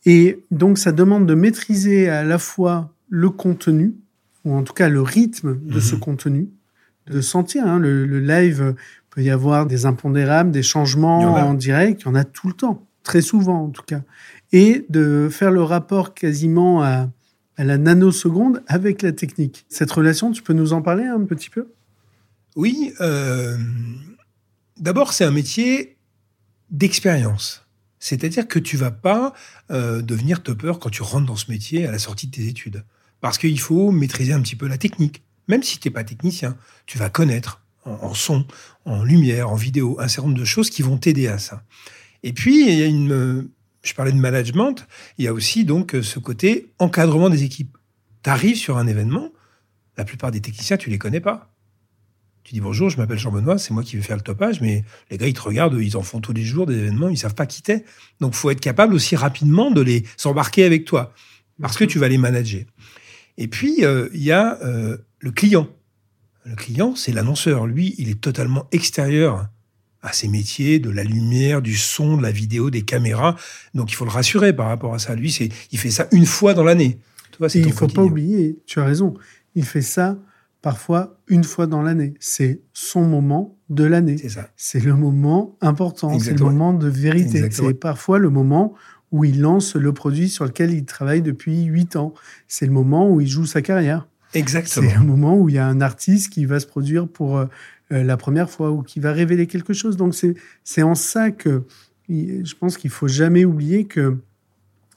[0.05, 3.95] Et donc, ça demande de maîtriser à la fois le contenu,
[4.45, 6.01] ou en tout cas le rythme de ce mhm.
[6.01, 6.49] contenu,
[7.07, 7.65] de sentir.
[7.65, 8.75] Hein, le, live
[9.09, 12.53] peut y avoir des impondérables, des changements en, direct, il y en a tout le
[12.53, 14.03] temps, très souvent en tout cas.
[14.51, 17.09] Et de faire le rapport quasiment à,
[17.57, 19.65] à la nanoseconde avec la technique.
[19.69, 21.67] Cette relation, tu peux nous en parler un petit peu?
[22.55, 22.93] Oui.
[23.01, 23.57] Euh,
[24.77, 25.97] d'abord, c'est un métier
[26.69, 27.65] d'expérience.
[27.99, 29.33] C'est-à-dire que tu vas pas
[29.71, 32.83] euh, devenir topper quand tu rentres dans ce métier à la sortie de tes études.
[33.21, 35.23] Parce qu'il faut maîtriser un petit peu la technique.
[35.47, 38.45] Même si tu n'es pas technicien, tu vas connaître en, son,
[38.85, 41.63] en lumière, en vidéo, un certain nombre de choses qui vont t'aider à ça.
[42.23, 43.49] Et puis, il y a une,
[43.85, 47.77] je parlais de management, il y a aussi donc ce côté encadrement des équipes.
[48.23, 49.31] Tu arrives sur un événement,
[49.97, 51.51] la plupart des techniciens, tu les connais pas.
[52.43, 55.17] Tu dis bonjour, je m'appelle Jean-Benoît, c'est moi qui vais faire le topage, mais les
[55.17, 57.47] gars, ils te regardent, ils en font tous les jours des événements, ils savent pas
[57.47, 57.83] qui t'es.
[58.19, 61.11] Donc, faut être capable aussi rapidement de les s'embarquer avec toi,
[61.59, 62.63] parce que tu vas les manager.
[63.37, 65.67] Et puis, euh, il y a euh, le client.
[66.43, 67.65] Le client, c'est l'annonceur.
[67.65, 69.47] Lui, il est totalement extérieur
[70.05, 73.35] à ces métiers de la lumière, du son, de la vidéo, des caméras.
[73.73, 75.15] Donc il faut le rassurer par rapport à ça.
[75.15, 76.99] Lui, c'est, il fait ça une fois dans l'année.
[77.53, 79.15] il ne faut pas oublier, tu as raison,
[79.55, 80.17] il fait ça
[80.61, 82.13] parfois une fois dans l'année.
[82.19, 84.17] C'est son moment de l'année.
[84.17, 84.49] C'est ça.
[84.55, 87.49] C'est le moment important, c'est le moment de vérité.
[87.51, 88.73] C'est parfois le moment
[89.11, 92.13] où il lance le produit sur lequel il travaille depuis huit ans.
[92.47, 94.07] C'est le moment où il joue sa carrière.
[94.33, 94.89] Exactement.
[94.89, 97.45] C'est le moment où il y a un artiste qui va se produire pour euh,
[97.89, 99.97] la première fois ou qui va révéler quelque chose.
[99.97, 100.15] Donc
[100.63, 101.63] c'est en ça que
[102.09, 104.17] je pense qu'il faut jamais oublier que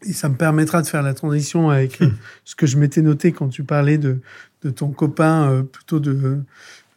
[0.04, 2.10] et ça me permettra de faire la transition avec euh,
[2.44, 4.20] ce que je m'étais noté quand tu parlais de,
[4.62, 6.42] de ton copain euh, plutôt de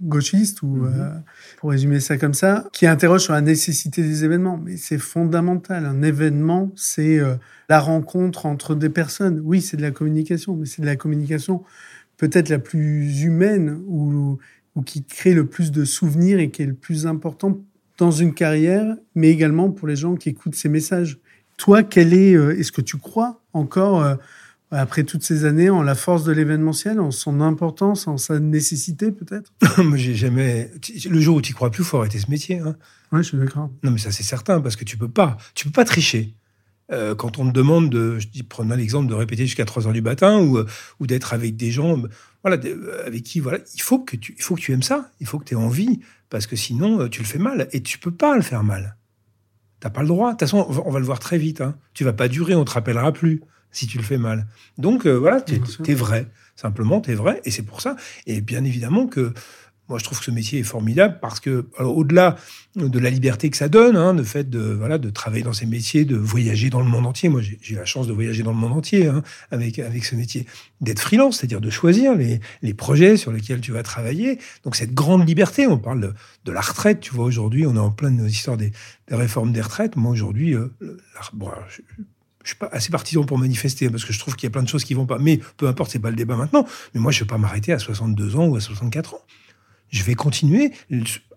[0.04, 1.24] gauchiste, ou mhm.
[1.58, 4.58] pour résumer ça comme ça, qui interroge sur la nécessité des événements.
[4.58, 5.86] Mais c'est fondamental.
[5.86, 7.20] Un événement, c'est
[7.70, 9.42] la rencontre entre des personnes.
[9.44, 11.64] Oui, c'est de la communication, mais c'est de la communication
[12.18, 14.40] peut-être la plus humaine, ou
[14.76, 17.60] ou qui crée le plus de souvenirs et qui est le plus important
[17.98, 21.20] dans une carrière, mais également pour les gens qui écoutent ces messages.
[21.58, 24.16] Toi, quel est, euh, est-ce que tu crois encore, euh,
[24.72, 29.12] après toutes ces années, en la force de l'événementiel, en son importance, en sa nécessité
[29.12, 29.54] peut-être?
[29.84, 30.72] Moi, j'ai jamais.
[31.08, 32.60] Le jour où tu crois plus, faut arrêter ce métier.
[32.60, 32.76] Hein.
[33.12, 33.70] Oui, je suis d'accord.
[33.84, 36.34] Non, mais ça c'est certain parce que tu peux pas, tu peux pas tricher.
[36.92, 39.94] Euh, quand on te demande de, je dis, prenons l'exemple de répéter jusqu'à 3 heures
[39.94, 40.60] du matin ou,
[41.00, 42.02] ou d'être avec des gens,
[42.44, 45.10] voilà, euh, avec qui, voilà, il faut que tu, il faut que tu aimes ça,
[45.20, 47.82] il faut que tu aies envie, parce que sinon, euh, tu le fais mal, et
[47.82, 48.98] tu peux pas le faire mal.
[49.80, 50.28] T'as pas le droit.
[50.28, 51.62] De toute façon, on va le voir très vite.
[51.62, 51.76] Hein.
[51.94, 54.46] Tu vas pas durer, on te rappellera plus si tu le fais mal.
[54.78, 55.56] Donc voilà, tu
[55.88, 56.28] es, vrai.
[56.56, 57.96] Simplement, tu es vrai, et c'est pour ça.
[58.28, 59.34] Et bien évidemment que
[59.92, 62.38] moi, je trouve que ce métier est formidable parce que, au-delà
[62.78, 65.66] de la liberté que ça donne, hein, le fait de, voilà, de travailler dans ces
[65.66, 67.28] métiers, de voyager dans le monde entier.
[67.28, 70.46] Moi, j'ai la chance de voyager dans le monde entier hein, avec, avec ce métier,
[70.80, 74.40] d'être freelance, c'est-à-dire de choisir les, les, projets sur lesquels tu vas travailler.
[74.64, 76.14] Donc, cette grande liberté, on parle de,
[76.46, 77.02] de la retraite.
[77.02, 78.72] Tu vois, aujourd'hui, on est en pleine histoire des,
[79.10, 79.98] des réformes des retraites.
[79.98, 80.92] Moi, aujourd'hui, euh, je,
[82.44, 84.64] je suis pas assez partisan pour manifester parce que je trouve qu'il y a plein
[84.64, 85.20] de choses qui vont pas.
[85.20, 86.66] Mais peu importe, c'est pas le débat maintenant.
[86.94, 89.22] Mais moi, je vais pas m'arrêter à 62 ans ou à 64 ans
[89.92, 90.72] je vais continuer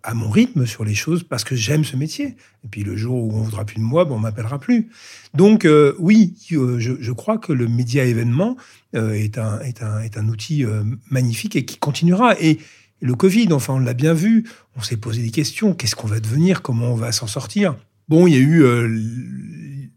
[0.03, 2.37] à mon rythme sur les choses parce que j'aime ce métier.
[2.65, 4.89] Et puis le jour où on voudra plus de moi, bon, on m'appellera plus.
[5.35, 8.57] Donc euh, oui, je, je, crois que le média événement
[8.93, 10.65] est, un, est, un, est un outil
[11.11, 12.41] magnifique et qui continuera.
[12.41, 12.59] Et
[13.01, 15.75] le Covid, enfin, on l'a bien vu, on s'est posé des questions.
[15.75, 16.63] Qu'est-ce qu'on va devenir?
[16.63, 17.77] Comment on va s'en sortir?
[18.09, 19.91] Bon, il y a eu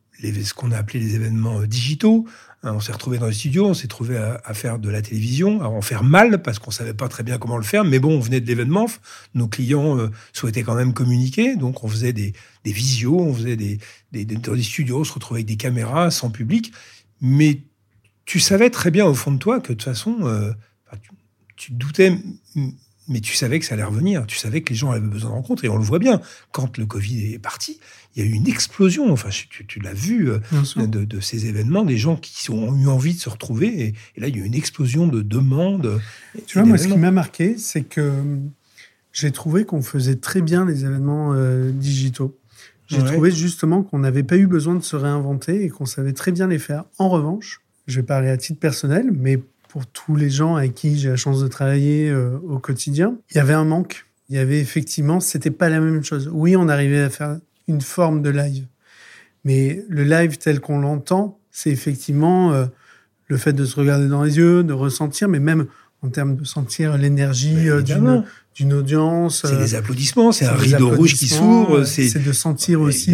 [0.44, 2.26] ce qu'on a appelé les événements digitaux.
[2.64, 5.62] Hein, on s'est retrouvé dans les studios, on s'est trouvé à, faire de la télévision,
[5.62, 7.84] à en faire mal parce qu'on savait pas très bien comment le faire.
[7.84, 8.88] Mais bon, on venait de l'événement,
[9.36, 13.56] nos clients euh, souhaitaient quand même communiquer, donc on faisait des, des visios, on faisait
[13.56, 13.78] des,
[14.12, 16.74] des, dans studios, on se retrouvait avec des caméras sans public.
[17.22, 17.62] Mais
[18.26, 20.52] tu savais très bien au fond de toi que de toute façon, euh,
[21.02, 21.12] tu,
[21.56, 22.18] tu doutais
[23.08, 24.26] mais tu savais que ça allait revenir.
[24.26, 25.66] Tu savais que les gens avaient besoin de rencontres.
[25.66, 26.22] Et on le voit bien.
[26.52, 27.80] Quand le Covid est parti,
[28.16, 29.12] il y a eu une explosion.
[29.12, 30.40] Enfin, tu, l'as vu euh,
[30.88, 33.96] de, ces événements, des gens qui ont eu envie de se retrouver.
[34.16, 36.02] Et, là, il y a eu une explosion de demandes.
[36.46, 38.12] Tu vois, moi, ce qui m'a marqué, c'est que
[39.14, 42.38] j'ai trouvé qu'on faisait très bien les événements euh, digitaux.
[42.88, 46.32] J'ai trouvé justement qu'on n'avait pas eu besoin de se réinventer et qu'on savait très
[46.32, 46.86] bien les faire.
[46.98, 50.98] En revanche, je vais parler à titre personnel, mais pour tous les gens avec qui
[50.98, 54.06] j'ai la chance de travailler euh, au quotidien, il y avait un manque.
[54.30, 56.30] Il y avait effectivement, c'était pas la même chose.
[56.34, 58.66] Oui, on arrivait à faire une forme de live,
[59.44, 62.66] mais le live tel qu'on l'entend, c'est effectivement euh,
[63.28, 65.68] le fait de se regarder dans les yeux, de ressentir, mais même
[66.02, 68.24] en termes de sentir l'énergie euh, d'une
[68.58, 69.46] d'une audience.
[69.46, 71.84] C'est des applaudissements, c'est un rideau rouge qui s'ouvre.
[71.84, 73.14] C'est de sentir aussi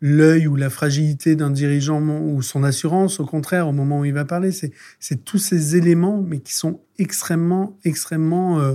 [0.00, 4.12] l'œil ou la fragilité d'un dirigeant ou son assurance, au contraire, au moment où il
[4.12, 4.50] va parler.
[4.52, 8.74] C'est tous ces éléments, mais qui sont extrêmement, extrêmement euh,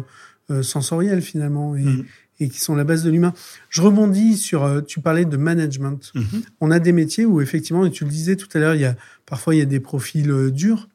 [0.49, 2.05] euh, sensoriels finalement et, mm.
[2.39, 3.33] et, qui sont la base de l'humain.
[3.69, 6.11] Je rebondis sur, euh, tu parlais de management.
[6.15, 6.43] Mm-hmm.
[6.61, 8.85] On a des métiers où effectivement, et tu le disais tout à l'heure, il y
[8.85, 8.95] a
[9.27, 10.89] parfois il y a des profils durs,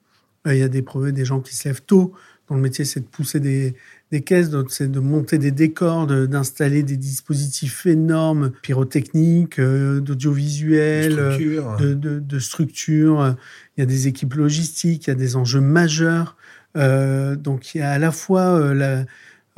[0.47, 2.13] il y a des, des gens qui se lèvent tôt,
[2.49, 3.75] dont le métier c'est de pousser des,
[4.11, 11.95] des caisses, c'est de monter des décors, d'installer des dispositifs énormes, pyrotechniques, euh, d'audiovisuel, de,
[11.95, 13.35] de, de, structures.
[13.77, 16.37] Il y a des équipes logistiques, il y a des enjeux majeurs.
[16.77, 19.05] Euh, donc il y a à la fois euh, la,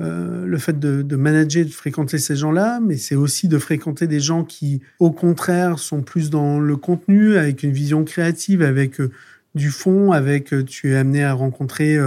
[0.01, 4.07] euh, le fait de, de, manager, de fréquenter ces gens-là, mais c'est aussi de fréquenter
[4.07, 9.01] des gens qui, au contraire, sont plus dans le contenu, avec une vision créative, avec
[9.55, 11.99] du fond, avec tu es amené à rencontrer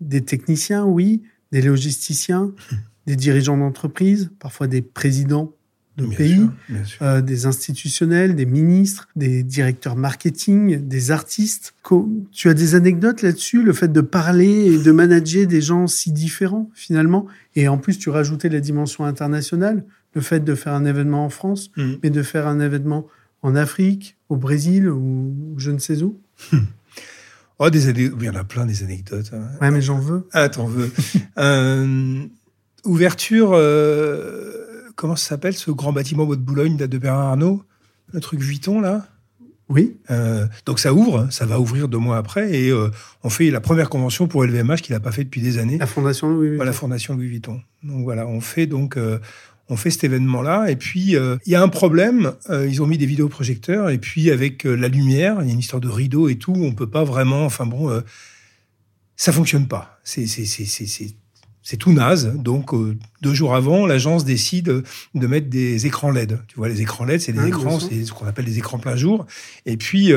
[0.00, 1.22] des techniciens, oui,
[1.52, 2.52] des logisticiens,
[3.06, 5.52] des dirigeants d'entreprise, parfois des présidents
[5.98, 6.48] de pays,
[7.02, 11.74] euh, des institutionnels, des ministres, des directeurs marketing, des artistes.
[12.30, 16.10] Tu as des anecdotes là-dessus, le fait de parler et de manager des gens si
[16.10, 19.84] différents finalement, et en plus tu rajoutais la dimension internationale,
[20.14, 21.92] le fait de faire un événement en France, mm.
[22.02, 23.06] mais de faire un événement
[23.42, 26.18] en Afrique, au Brésil ou je ne sais où.
[27.64, 28.18] Oh, des anecdotes.
[28.20, 29.30] Il y en a plein des anecdotes.
[29.32, 29.44] Hein.
[29.60, 30.26] Ouais, mais j'en veux.
[30.32, 30.90] Ah, t'en veux.
[31.38, 32.24] euh,
[32.84, 37.62] ouverture, euh, comment ça s'appelle ce grand bâtiment de Boulogne date de Bernard Arnault?
[38.12, 39.06] Le truc Vuitton, là?
[39.68, 39.96] Oui.
[40.10, 42.72] Euh, donc ça ouvre, ça va ouvrir deux mois après et
[43.22, 45.78] on fait la première convention pour LVMH qu'il n'a pas fait depuis des années.
[45.78, 46.64] La fondation Louis Vuitton.
[46.64, 47.60] la fondation Louis Vuitton.
[47.84, 48.98] Donc voilà, on fait donc
[49.68, 50.70] on fait cet événement-là.
[50.70, 52.32] Et puis, euh, il y a un problème.
[52.50, 53.90] Euh, ils ont mis des vidéoprojecteurs.
[53.90, 56.54] Et puis, avec euh, la lumière, il y a une histoire de rideau et tout.
[56.54, 57.44] On peut pas vraiment.
[57.44, 58.02] Enfin bon,
[59.16, 59.98] ça fonctionne pas.
[60.04, 60.26] C'est
[61.64, 62.34] c'est tout naze.
[62.34, 62.72] Donc,
[63.22, 64.82] deux jours avant, l'agence décide
[65.14, 66.40] de mettre des écrans LED.
[66.48, 68.78] Tu vois, les écrans LED, c'est des ah, écrans, c'est ce qu'on appelle des écrans
[68.78, 69.26] plein jour.
[69.64, 70.12] Et puis,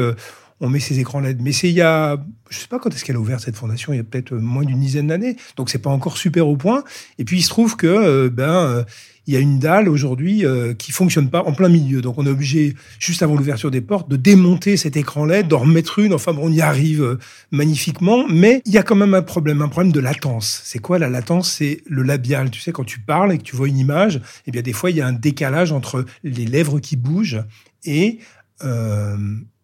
[0.60, 1.41] on met ces écrans LED.
[1.41, 2.17] Mais c'est il y a,
[2.49, 4.63] je sais pas quand est-ce qu'elle a ouvert cette fondation, il y a peut-être moins
[4.63, 5.36] d'une dizaine d'années.
[5.55, 6.84] Donc, c'est pas encore super au point.
[7.19, 8.86] Et puis, il se trouve que, ben,
[9.27, 12.01] il y a une dalle aujourd'hui euh, qui fonctionne pas en plein milieu.
[12.01, 15.59] Donc on est obligé, juste avant l'ouverture des portes, de démonter cet écran LED, d'en
[15.59, 16.13] remettre une.
[16.13, 17.19] Enfin, bon, on y arrive euh,
[17.51, 20.61] magnifiquement, mais il y a quand même un problème, un problème de latence.
[20.63, 21.51] C'est quoi la latence?
[21.51, 22.51] C'est le labial.
[22.51, 24.91] Tu sais, quand tu parles et que tu vois une image, eh bien des fois
[24.91, 27.43] il y a un décalage entre les lèvres qui bougent
[27.83, 28.19] et
[28.63, 29.17] euh,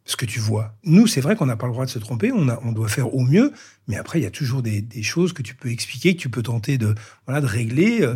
[0.06, 0.76] ce que tu vois.
[0.84, 2.90] Nous, c'est vrai qu'on n'a pas le droit de se tromper, on, a, on doit
[2.90, 3.54] faire au mieux,
[3.88, 6.30] mais après, il y a toujours des, des, choses que tu peux expliquer, que tu
[6.30, 6.96] peux tenter de,
[7.26, 8.02] voilà, de régler.
[8.02, 8.16] Euh,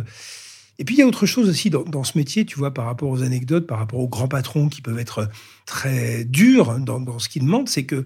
[0.78, 3.10] et puis il y a autre chose aussi dans, ce métier, tu vois, par rapport
[3.10, 5.28] aux anecdotes, par rapport aux grands patrons qui peuvent être
[5.64, 8.04] très durs dans, ce qu'ils demandent, c'est que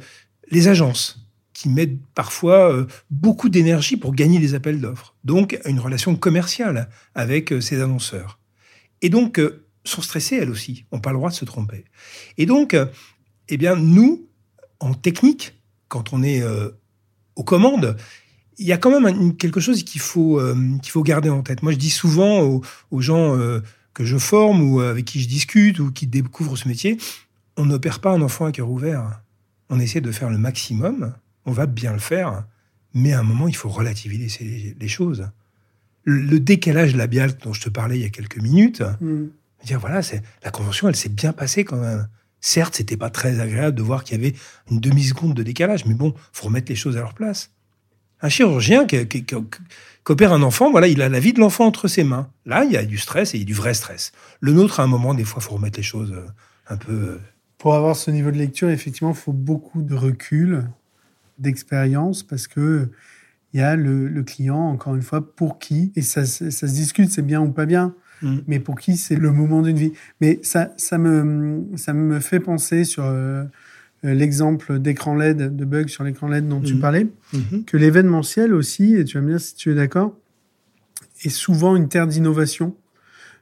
[0.51, 5.81] les agences qui mettent parfois euh, beaucoup d'énergie pour gagner les appels d'offres, donc une
[5.81, 8.39] relation commerciale avec euh, ces annonceurs,
[9.03, 11.85] et donc euh, sont stressées elles aussi, n'ont pas le droit de se tromper.
[12.39, 12.77] Et donc,
[13.49, 14.29] eh bien nous,
[14.79, 15.55] en technique,
[15.89, 16.43] quand on est
[17.35, 17.97] aux commandes,
[18.61, 21.63] il y a quand même quelque chose qu'il faut, euh, qu'il faut garder en tête.
[21.63, 23.61] Moi, je dis souvent aux, gens euh,
[23.95, 26.99] que je forme ou avec qui je discute ou qui découvrent ce métier,
[27.57, 29.23] on n'opère pas un enfant à cœur ouvert.
[29.71, 31.15] On essaie de faire le maximum,
[31.47, 32.45] on va bien le faire,
[32.93, 35.29] mais à un moment, il faut relativiser les choses.
[36.05, 39.27] le décalage labial dont je te parlais il y a quelques minutes, Mm.
[39.65, 42.09] dire voilà, c'est la convention, elle s'est bien passée quand même.
[42.41, 44.37] Certes, c'était pas très agréable de voir qu'il y avait
[44.71, 47.51] une demi seconde de décalage, mais bon, faut remettre les choses à leur place.
[48.23, 51.41] Un chirurgien qui, qui- qui- qui opère un enfant, voilà, il a la vie de
[51.41, 52.29] l'enfant entre ses mains.
[52.47, 54.13] Là, il y a du stress et il y a du vrai stress.
[54.41, 56.27] Le nôtre, à un moment, des fois, faut remettre les choses euh,
[56.69, 56.93] un peu.
[56.93, 57.19] euh,
[57.59, 60.65] Pour avoir ce niveau de lecture, effectivement, il faut beaucoup de recul,
[61.39, 62.89] d'expérience, parce que
[63.53, 66.69] il y a le, le client, encore une fois, pour qui, et ça, se- ça
[66.69, 68.39] se discute, c'est bien ou pas bien, Mm.
[68.47, 69.93] mais pour qui c'est le moment d'une vie.
[70.21, 73.45] Mais ça, ça, me, ça me fait penser sur euh,
[74.03, 76.81] l'exemple d'écran LED, de bug sur l'écran LED dont tu Mhm.
[76.81, 77.07] parlais,
[77.67, 80.17] que l'événementiel aussi, et tu vas me dire si tu es d'accord,
[81.25, 82.75] est souvent une terre d'innovation.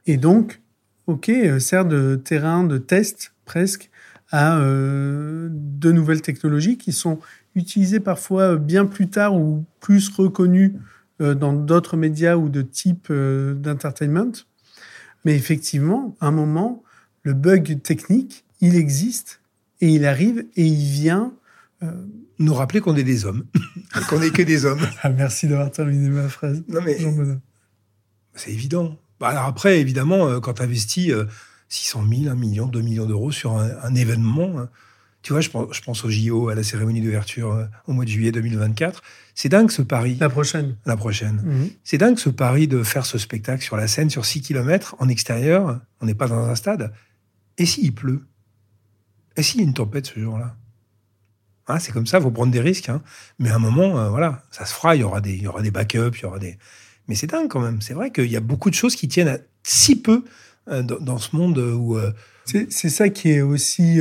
[0.05, 0.61] Et donc,
[1.07, 3.89] OK, euh, sert de terrain de test presque
[4.31, 7.19] à euh, de nouvelles technologies qui sont
[7.55, 10.75] utilisées parfois bien plus tard ou plus reconnues
[11.21, 14.31] euh, dans d'autres médias ou de type euh, d'entertainment.
[15.25, 16.83] Mais effectivement, à un moment,
[17.23, 19.38] le bug technique, il existe
[19.81, 21.33] et il arrive et il vient.
[21.83, 21.91] euh,
[22.39, 23.45] Nous rappeler qu'on est des hommes,
[24.09, 24.85] qu'on n'est que des hommes.
[25.03, 26.63] Ah, merci d'avoir terminé ma phrase.
[26.67, 26.97] Non mais
[28.35, 28.97] c'est évident.
[29.19, 31.25] Bah, alors après, évidemment, euh, quand tu investis euh,
[31.67, 34.69] 600 000, 1 million, 2 millions d'euros sur un, un événement, hein,
[35.21, 38.05] tu vois, je pense, je pense au JO, à la cérémonie d'ouverture euh, au mois
[38.05, 39.01] de juillet 2024.
[39.35, 40.77] C'est dingue ce pari, La prochaine.
[40.85, 41.41] la prochaine.
[41.43, 41.69] Mhm.
[41.83, 45.09] C'est dingue ce pari de faire ce spectacle sur la scène, sur 6 km, en
[45.09, 46.93] extérieur, on n'est pas dans un stade.
[47.57, 48.21] Et s'il pleut?
[49.39, 50.55] Et s'il y a une tempête ce jour-là
[51.67, 52.89] Hein, C'est comme ça, il faut prendre des risques.
[52.89, 53.01] hein.
[53.37, 55.47] Mais à un moment, euh, voilà, ça se fera, il y aura des, il y
[55.47, 56.57] aura des backups, il y aura des...
[57.07, 57.79] Mais c'est dingue quand même.
[57.81, 60.23] C'est vrai qu'il y a beaucoup de choses qui tiennent à si peu
[60.67, 61.95] euh, dans, ce monde où...
[61.95, 62.11] euh,
[62.45, 63.99] C'est c'est ça qui est aussi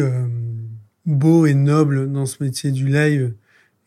[1.05, 3.35] beau et noble dans ce métier du live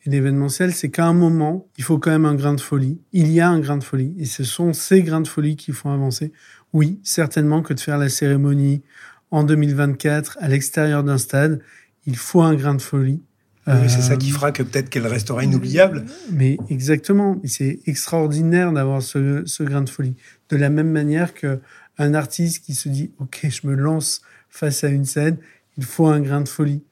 [0.06, 3.00] et l'événementiel, c'est qu'à un moment, il faut quand même un grain de folie.
[3.14, 5.72] Il y a un grain de folie et ce sont ces grains de folie qui
[5.72, 6.32] font avancer.
[6.74, 8.82] Oui, certainement que de faire la cérémonie
[9.32, 11.62] en 2024 à l'extérieur d'un stade,
[12.06, 13.22] il faut un grain de folie.
[13.68, 16.06] oui, c'est ça Euh, qui fera que peut-être qu'elle restera inoubliable.
[16.32, 20.16] Mais exactement, c'est extraordinaire d'avoir ce, ce grain de folie.
[20.50, 21.60] De la même manière que
[21.98, 25.38] un artiste qui se dit OK, je me lance face à une scène,
[25.78, 26.84] il faut un grain de folie.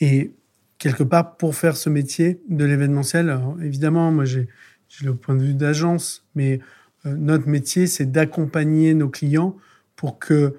[0.00, 0.32] Et
[0.78, 4.48] quelque part, pour faire ce métier de l'événementiel, alors, évidemment, moi j'ai
[4.88, 6.60] j'ai le point de vue d'agence, mais
[7.06, 9.56] euh, notre métier, c'est d'accompagner nos clients
[9.96, 10.54] pour que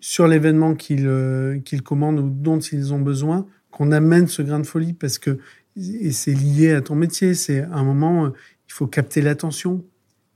[0.00, 4.58] sur l'événement qu'ils euh, qu'ils commandent ou dont ils ont besoin, qu'on amène ce grain
[4.60, 5.38] de folie parce que
[5.76, 7.34] et c'est lié à ton métier.
[7.34, 8.30] C'est à un moment, euh,
[8.68, 9.84] il faut capter l'attention.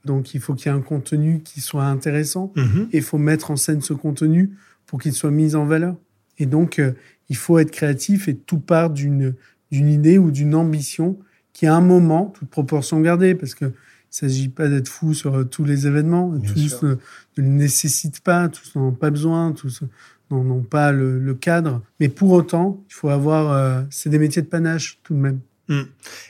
[0.05, 2.89] Donc, il faut qu'il y ait un contenu qui soit intéressant Mhm.
[2.93, 4.51] et il faut mettre en scène ce contenu
[4.87, 5.97] pour qu'il soit mis en valeur.
[6.39, 6.93] Et donc, euh,
[7.31, 9.35] il faut être créatif et tout part d'une
[9.73, 11.19] d'une idée ou d'une ambition
[11.53, 13.73] qui, à un moment, toute proportion gardée, parce que
[14.15, 16.29] il s'agit pas d'être fou sur euh, tous les événements.
[16.29, 16.97] Bien tous ne, ne
[17.37, 19.83] le nécessitent pas, tous n'en ont pas besoin, tous
[20.31, 21.83] n'en ont pas le, le cadre.
[21.99, 23.51] Mais pour autant, il faut avoir.
[23.51, 25.41] euh, c'est des métiers de panache tout de même.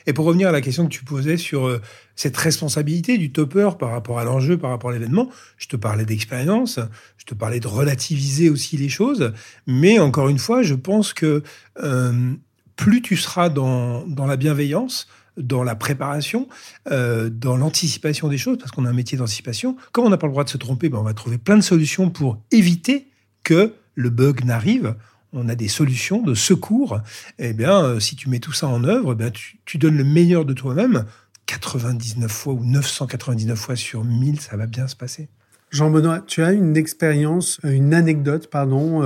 [0.07, 1.81] Et pour revenir à la question que tu posais sur euh,
[2.15, 6.05] cette responsabilité du topper par rapport à l'enjeu, par rapport à l'événement, je te parlais
[6.05, 6.79] d'expérience,
[7.17, 9.33] je te parlais de relativiser aussi les choses,
[9.67, 11.43] mais encore une fois, je pense que
[11.83, 12.31] euh,
[12.77, 16.47] plus tu seras dans, dans la bienveillance, dans la préparation,
[16.91, 20.27] euh, dans l'anticipation des choses, parce qu'on a un métier d'anticipation, comme on n'a pas
[20.27, 23.07] le droit de se tromper, ben on va trouver plein de solutions pour éviter
[23.43, 24.95] que le bug n'arrive.
[25.33, 27.01] On a des solutions de secours
[27.39, 30.03] eh bien, euh, si tu mets tout ça en œuvre, eh bien, tu, donnes le
[30.03, 31.05] meilleur de toi-même.
[31.45, 35.29] 99 fois ou 999 fois sur 1000, ça va bien se passer.
[35.71, 39.03] Jean-Benoît, tu as une expérience, euh, une anecdote, pardon,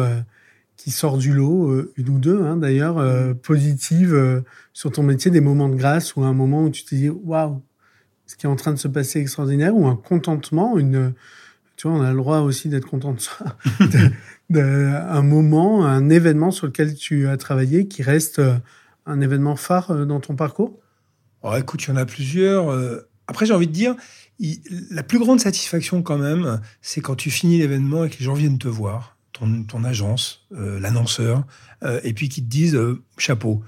[0.81, 4.39] qui sort du lot, euh, une ou deux hein, d'ailleurs, euh, positive euh,
[4.71, 7.61] sur ton métier, des moments de grâce ou un moment où tu te dis waouh,
[8.25, 11.13] ce qui est en train de se passer est extraordinaire, ou un contentement, une,
[11.75, 13.19] tu vois, on a le droit aussi d'être content de
[14.49, 18.55] de- un moment, un événement sur lequel tu as travaillé qui reste euh,
[19.05, 20.79] un événement phare dans ton parcours?
[21.43, 22.69] Oh, écoute, il y en a plusieurs.
[23.27, 23.95] Après, j'ai envie de dire,
[24.39, 24.61] il-
[24.91, 28.33] la plus grande satisfaction quand même, c'est quand tu finis l'événement et que les gens
[28.33, 31.43] viennent te voir, ton, ton agence, euh, l'annonceur,
[31.83, 33.63] euh, et puis qu'ils te disent euh, chapeau,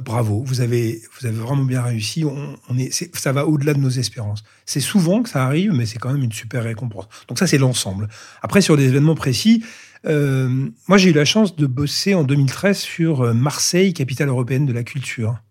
[0.00, 2.24] bravo, vous avez, vous avez vraiment bien réussi.
[2.24, 4.42] On, on est, ça va au-delà de nos espérances.
[4.64, 7.06] C'est souvent que ça arrive, mais c'est quand même une super récompense.
[7.28, 8.08] Donc ça, c'est l'ensemble.
[8.40, 9.62] Après, sur des événements précis,
[10.06, 14.82] moi, j'ai eu la chance de bosser en 2013 sur Marseille, capitale européenne de la
[14.82, 15.42] culture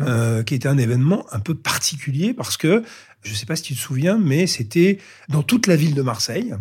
[0.00, 2.82] euh, qui était un événement un peu particulier parce que,
[3.22, 6.02] je ne sais pas si tu te souviens, mais c'était dans toute la ville de
[6.02, 6.54] Marseille,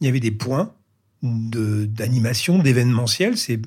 [0.00, 0.72] il y avait des points
[1.24, 3.36] d'animation, d'événementiel.
[3.36, 3.60] C'est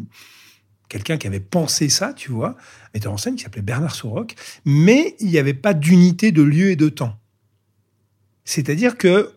[0.89, 4.35] quelqu'un qui avait pensé ça, tu vois, un metteur en scène qui s'appelait Bernard Soroc,
[4.65, 7.19] mais il n'y avait pas d'unité de lieu et de temps.
[8.45, 9.33] C'est-à-dire que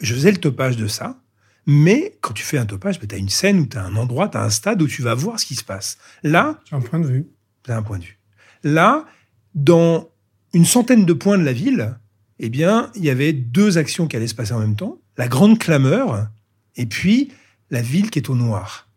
[0.00, 1.18] je faisais le topage de ça.
[1.66, 3.96] Mais quand tu fais un topage, ben, tu as une scène où tu as un
[3.96, 5.98] endroit, tu as un stade où tu vas voir ce qui se passe.
[6.22, 6.60] Là.
[6.66, 7.26] Tu un point de vue.
[7.64, 8.18] Tu un point de vue.
[8.62, 9.06] Là,
[9.54, 10.10] dans
[10.52, 11.98] une centaine de points de la ville,
[12.38, 14.98] eh bien, il y avait deux actions qui allaient se passer en même temps.
[15.16, 16.28] La grande clameur
[16.76, 17.32] et puis
[17.70, 18.88] la ville qui est au noir.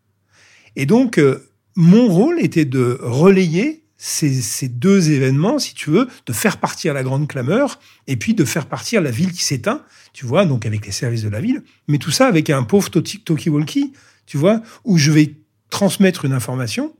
[0.76, 6.34] Et donc, euh, mon rôle était de relayer ces, deux événements, si tu veux, de
[6.34, 10.26] faire partir la grande clameur et puis de faire partir la ville qui s'éteint, tu
[10.26, 13.94] vois, donc avec les services de la ville, mais tout ça avec un pauvre talkie-walkie,
[14.26, 15.36] tu vois, où je vais
[15.70, 16.96] transmettre une information,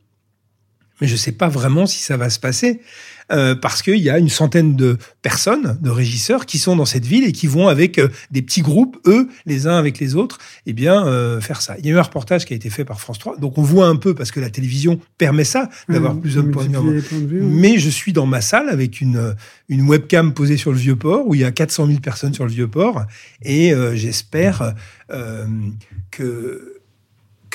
[1.02, 2.82] mais je ne sais pas vraiment si ça va se passer.
[3.30, 7.06] Euh, parce qu'il y a une centaine de personnes, de régisseurs, qui sont dans cette
[7.06, 10.38] ville et qui vont avec euh, des petits groupes, eux, les uns avec les autres,
[10.66, 11.76] eh bien, euh, faire ça.
[11.80, 13.64] Il y a eu un reportage qui a été fait par France 3, donc on
[13.64, 17.42] voit un peu, parce que la télévision permet ça, d'avoir mmh, plusieurs points de vue.
[17.42, 19.36] Mais je suis dans ma salle avec une,
[19.68, 22.52] une webcam posée sur le Vieux-Port, où il y a 400 000 personnes sur le
[22.52, 23.04] Vieux-Port,
[23.44, 24.74] et j'espère
[26.12, 26.77] que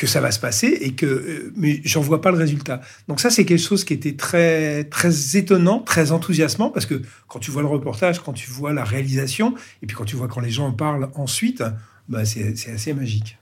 [0.03, 2.81] que ça va se passer et que euh, mais j'en vois pas le résultat.
[3.07, 7.39] Donc ça c'est quelque chose qui était très très étonnant, très enthousiasmant parce que quand
[7.39, 10.41] tu vois le reportage, quand tu vois la réalisation et puis quand tu vois quand
[10.41, 11.63] les gens en parlent ensuite,
[12.09, 13.39] bah c'est assez magique.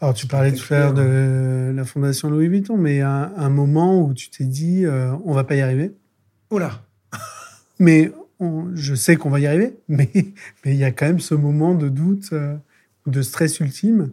[0.00, 4.00] Alors tu parlais tout à l'heure de la fondation Louis Vuitton, mais un, un moment
[4.00, 5.96] où tu t'es dit euh, on va pas y arriver.
[6.50, 6.80] Oh là.
[7.80, 8.12] mais
[8.74, 10.08] je sais qu'on va y arriver, mais
[10.64, 12.56] mais il y a quand même ce moment de doute, euh,
[13.08, 14.12] de stress ultime.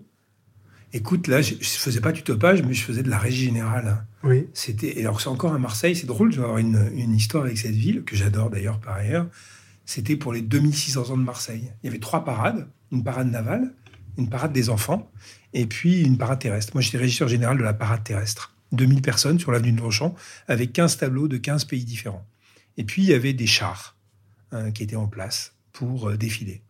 [0.96, 4.06] Écoute, là, je, ne faisais pas du topage, mais je faisais de la régie générale.
[4.24, 4.48] Oui.
[4.54, 7.58] C'était, alors c'est encore à Marseille, c'est drôle, je vais avoir une, une histoire avec
[7.58, 9.28] cette ville, que j'adore d'ailleurs par ailleurs.
[9.84, 11.70] C'était pour les 2600 ans de Marseille.
[11.84, 13.74] Il y avait trois parades, une parade navale,
[14.18, 15.12] une parade des enfants,
[15.54, 16.72] et puis une parade terrestre.
[16.74, 18.56] Moi, j'étais régisseur général de la parade terrestre.
[18.72, 20.16] 2000 personnes sur l'avenue de Longchamp,
[20.48, 22.26] avec 15 tableaux de 15 pays différents.
[22.78, 23.98] Et puis, il y avait des chars
[24.54, 26.62] hein, qui étaient en place pour euh, défiler.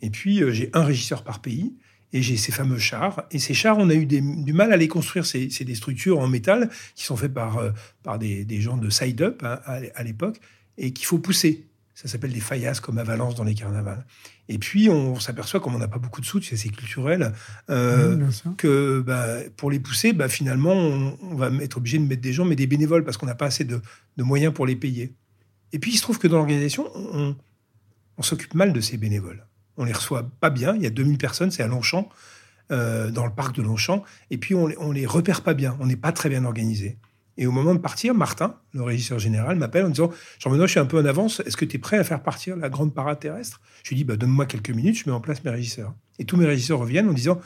[0.00, 1.76] Et puis, euh, j'ai un régisseur par pays
[2.12, 3.24] et j'ai ces fameux chars.
[3.30, 5.24] Et ces chars, on a eu du mal à les construire.
[5.26, 7.70] C'est des structures en métal qui sont faites par, euh,
[8.02, 10.40] par des, des, gens de side-up hein, à, l'époque
[10.78, 11.66] et qu'il faut pousser.
[11.94, 14.04] Ça s'appelle des faïasses comme à Valence dans les carnavals.
[14.48, 17.32] Et puis, on s'aperçoit, comme on n'a pas beaucoup de sous, c'est culturel,
[17.70, 22.32] euh, que bah, pour les pousser, bah, finalement, on, va être obligé de mettre des
[22.32, 23.80] gens, mais des bénévoles, parce qu'on n'a pas assez de,
[24.16, 25.12] de, moyens pour les payer.
[25.72, 27.36] Et puis, il se trouve que dans l'organisation, on,
[28.16, 29.46] on s'occupe mal de ces bénévoles
[29.82, 30.74] on les reçoit pas bien.
[30.76, 32.08] Il y a 2000 personnes, c'est à Longchamp,
[32.70, 34.04] euh, dans le parc de Longchamp.
[34.30, 35.76] Et puis, on, on les repère pas bien.
[35.80, 36.98] On n'est pas très bien organisé.
[37.38, 40.80] Et au moment de partir, Martin, le régisseur général, m'appelle en disant Jean-Benoît, je suis
[40.80, 41.40] un peu en avance.
[41.40, 43.60] Est-ce que tu es prêt à faire partir la grande terrestre?
[43.82, 45.94] Je lui dis bah, Donne-moi quelques minutes, je mets en place mes régisseurs.
[46.18, 47.40] Et tous mes régisseurs reviennent en disant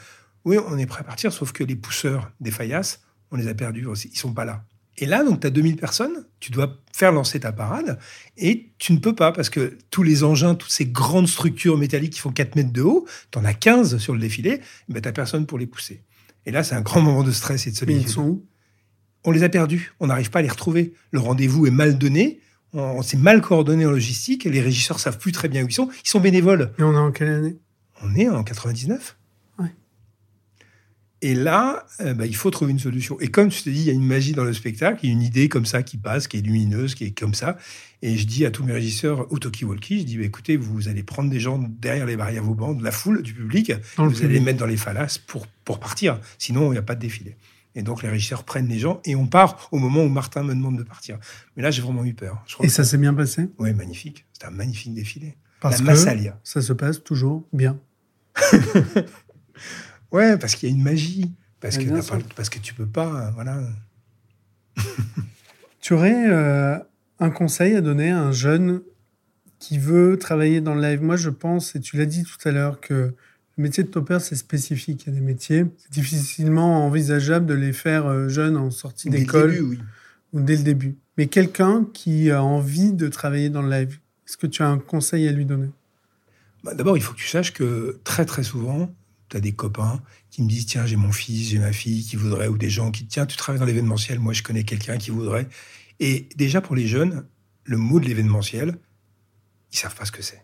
[0.45, 3.53] Oui, on est prêt à partir, sauf que les pousseurs des faïasses, on les a
[3.53, 3.87] perdus.
[4.05, 4.63] Ils sont pas là.
[4.99, 7.99] Et là, donc, tu as 2000 personnes, tu dois faire lancer ta parade,
[8.35, 12.13] et tu ne peux pas, parce que tous les engins, toutes ces grandes structures métalliques
[12.13, 15.07] qui font 4 mètres de haut, tu en as 15 sur le défilé, ben, tu
[15.07, 16.03] n'as personne pour les pousser.
[16.45, 18.03] Et là, c'est un grand moment de stress et de solitude.
[18.07, 18.45] ils sont où?
[19.23, 20.93] On les a perdus, on n'arrive pas à les retrouver.
[21.11, 22.39] Le rendez-vous est mal donné,
[22.73, 25.89] on, s'est mal coordonné en logistique, les régisseurs savent plus très bien où ils sont.
[26.05, 26.71] Ils sont bénévoles.
[26.79, 27.57] Et on est en quelle année?
[28.01, 29.17] On est en 99.
[31.21, 33.19] Et là, euh, bah, il faut trouver une solution.
[33.19, 35.09] Et comme je te dis, il y a une magie dans le spectacle, il y
[35.09, 37.57] a une idée comme ça qui passe, qui est lumineuse, qui est comme ça.
[38.03, 41.01] Et je dis à tous mes régisseurs au talkie-walkie, je dis, bah, écoutez, vous allez
[41.01, 44.39] prendre des gens derrière les barrières vauban, de la foule, du public, vous allez les
[44.39, 46.19] mettre dans les falas pour, pour partir.
[46.37, 47.35] Sinon, il n'y a pas de défilé.
[47.73, 50.53] Et donc, les régisseurs prennent les gens et on part au moment où Martin me
[50.53, 51.19] demande de partir.
[51.55, 52.43] Mais là, j'ai vraiment eu peur.
[52.61, 53.49] et ça s'est bien passé?
[53.59, 54.25] Oui, magnifique.
[54.33, 55.35] C'était un magnifique défilé.
[55.59, 55.99] Parce la que
[56.43, 57.79] ça se passe toujours bien.
[60.11, 61.31] Ouais, parce qu'il y a une magie.
[61.59, 63.31] Parce, que, pas, parce que tu peux pas.
[63.31, 63.59] Voilà.
[65.81, 66.77] tu aurais euh,
[67.19, 68.81] un conseil à donner à un jeune
[69.59, 71.01] qui veut travailler dans le live?
[71.01, 73.13] Moi, je pense, et tu l'as dit tout à l'heure, que
[73.57, 75.03] le métier de topper, c'est spécifique.
[75.05, 79.09] Il y a des métiers, c'est difficilement envisageable de les faire euh, jeunes en sortie
[79.09, 79.57] d'école.
[79.61, 79.79] Oui.
[80.33, 80.97] Ou dès le début.
[81.17, 83.97] Mais quelqu'un qui a envie de travailler dans le live,
[84.27, 85.69] est-ce que tu as un conseil à lui donner?
[86.63, 88.93] Bah, D'abord, il faut que tu saches que très très souvent,
[89.29, 92.15] tu as des copains qui me disent tiens j'ai mon fils j'ai ma fille qui
[92.15, 95.11] voudrait ou des gens qui tiens tu travailles dans l'événementiel moi je connais quelqu'un qui
[95.11, 95.47] voudrait.
[95.99, 97.25] Et déjà pour les jeunes
[97.63, 98.77] le mot de l'événementiel
[99.71, 100.43] ils savent pas ce que c'est.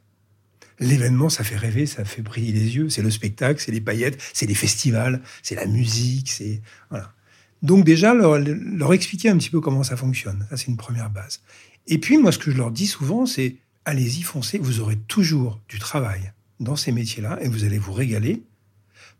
[0.79, 2.89] L'événement ça fait rêver ça fait briller les yeux.
[2.89, 7.13] C'est le spectacle c'est les paillettes c'est les festivals c'est la musique c'est voilà.
[7.61, 10.45] Donc déjà leur, leur expliquer un petit peu comment ça fonctionne.
[10.49, 11.41] Ça c'est une première base.
[11.87, 14.57] Et puis moi ce que je leur dis souvent c'est allez-y foncez.
[14.57, 18.43] Vous aurez toujours du travail dans ces métiers-là et vous allez vous régaler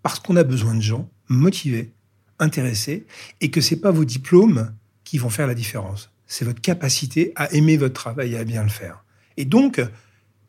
[0.03, 1.93] parce qu'on a besoin de gens motivés,
[2.37, 3.05] intéressés,
[3.41, 4.73] et que c'est pas vos diplômes
[5.03, 6.11] qui vont faire la différence.
[6.27, 9.03] C'est votre capacité à aimer votre travail et à bien le faire.
[9.37, 9.81] Et donc,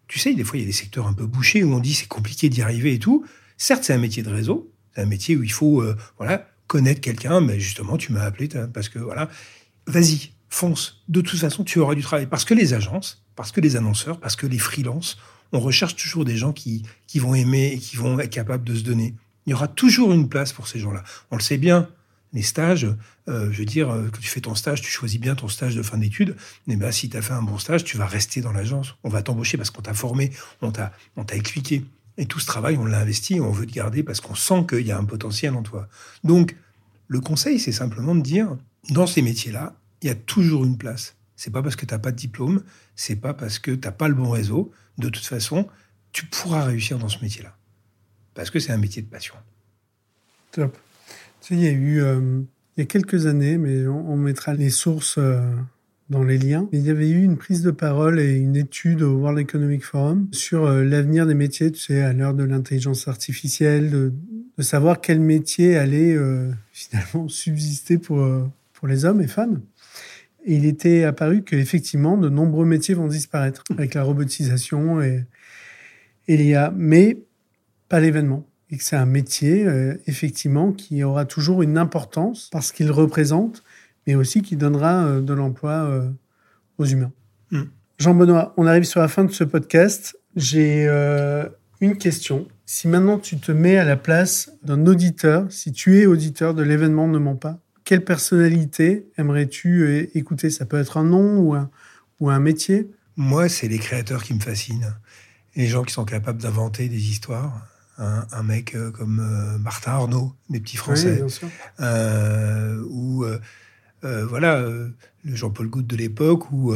[0.07, 1.95] tu sais, des fois, il y a des secteurs un peu bouchés où on dit
[1.95, 3.25] c'est compliqué d'y arriver et tout.
[3.57, 7.01] Certes, c'est un métier de réseau, c'est un métier où il faut euh, voilà connaître
[7.01, 9.29] quelqu'un, mais justement, tu m'as appelé parce que voilà,
[9.87, 11.05] vas-y, fonce.
[11.09, 14.19] De toute façon, tu auras du travail parce que les agences, parce que les annonceurs,
[14.19, 15.19] parce que les freelances,
[15.53, 18.75] on recherche toujours des gens qui, qui vont aimer et qui vont être capables de
[18.75, 19.15] se donner.
[19.47, 21.03] Il y aura toujours une place pour ces gens-là.
[21.31, 21.89] On le sait bien,
[22.35, 22.87] les stages,
[23.29, 25.77] euh, je veux dire, euh, quand tu fais ton stage, tu choisis bien ton stage
[25.77, 26.37] de fin d'études.
[26.67, 28.97] Mais ben, si tu as fait un bon stage, tu vas rester dans l'agence.
[29.05, 30.93] On va t'embaucher parce qu'on t'a formé, on t'a,
[31.33, 31.85] expliqué.
[32.19, 34.87] Et tout ce travail, on l'a investi, on veut te garder parce qu'on sent qu'il
[34.87, 35.89] y a un potentiel en toi.
[36.25, 36.57] Donc,
[37.09, 38.57] le conseil, c'est simplement de dire,
[38.91, 41.15] dans ces métiers-là, il y a toujours une place.
[41.37, 42.63] C'est pas parce que tu n'as pas de diplôme,
[42.97, 44.73] c'est pas parce que tu n'as pas le bon réseau.
[44.99, 45.69] De toute façon,
[46.13, 47.57] tu pourras réussir dans ce métier-là.
[48.35, 49.35] Parce que c'est un métier de passion.
[50.53, 50.77] Top.
[51.41, 52.41] Tu sais, il y a eu, euh,
[52.77, 55.41] il y a quelques années, mais on, mettra les sources euh,
[56.11, 56.69] dans les liens.
[56.73, 60.29] Il y avait eu une prise de parole et une étude au World Economic Forum
[60.33, 64.13] sur euh, l'avenir des métiers, tu sais, à l'heure de l'intelligence artificielle, de,
[64.59, 66.17] de, savoir quel métier allait
[66.73, 68.27] finalement subsister pour,
[68.73, 69.61] pour les hommes et femmes.
[70.47, 75.25] Et il était apparu qu'effectivement, de nombreux métiers vont disparaître avec la robotisation et,
[76.29, 77.19] et l'IA, mais
[77.89, 78.47] pas l'événement.
[78.71, 83.63] Et que c'est un métier, euh, effectivement, qui aura toujours une importance parce qu'il représente,
[84.07, 86.11] mais aussi qui donnera euh, de l'emploi euh,
[86.79, 87.13] aux humains.
[87.51, 87.63] Mm.
[87.99, 90.17] Jean-Benoît, on arrive sur la fin de ce podcast.
[90.35, 90.89] J'ai
[91.81, 92.49] une question.
[92.67, 96.65] Si maintenant tu te mets à la place d'un auditeur, si tu es auditeur de
[96.65, 100.51] l'événement Ne ment pas, quelle personnalité aimerais-tu écouter?
[100.51, 101.71] Ça peut être un nom ou un,
[102.19, 102.91] ou un métier?
[103.17, 104.93] Moi, c'est les créateurs qui me fascinent.
[105.55, 107.65] Les gens qui sont capables d'inventer des histoires.
[107.97, 111.23] Un, mec euh, comme euh, Martin Arnaud, des petits Français.
[112.91, 113.25] ou
[114.03, 116.75] voilà, le Jean-Paul Goutte de l'époque, ou,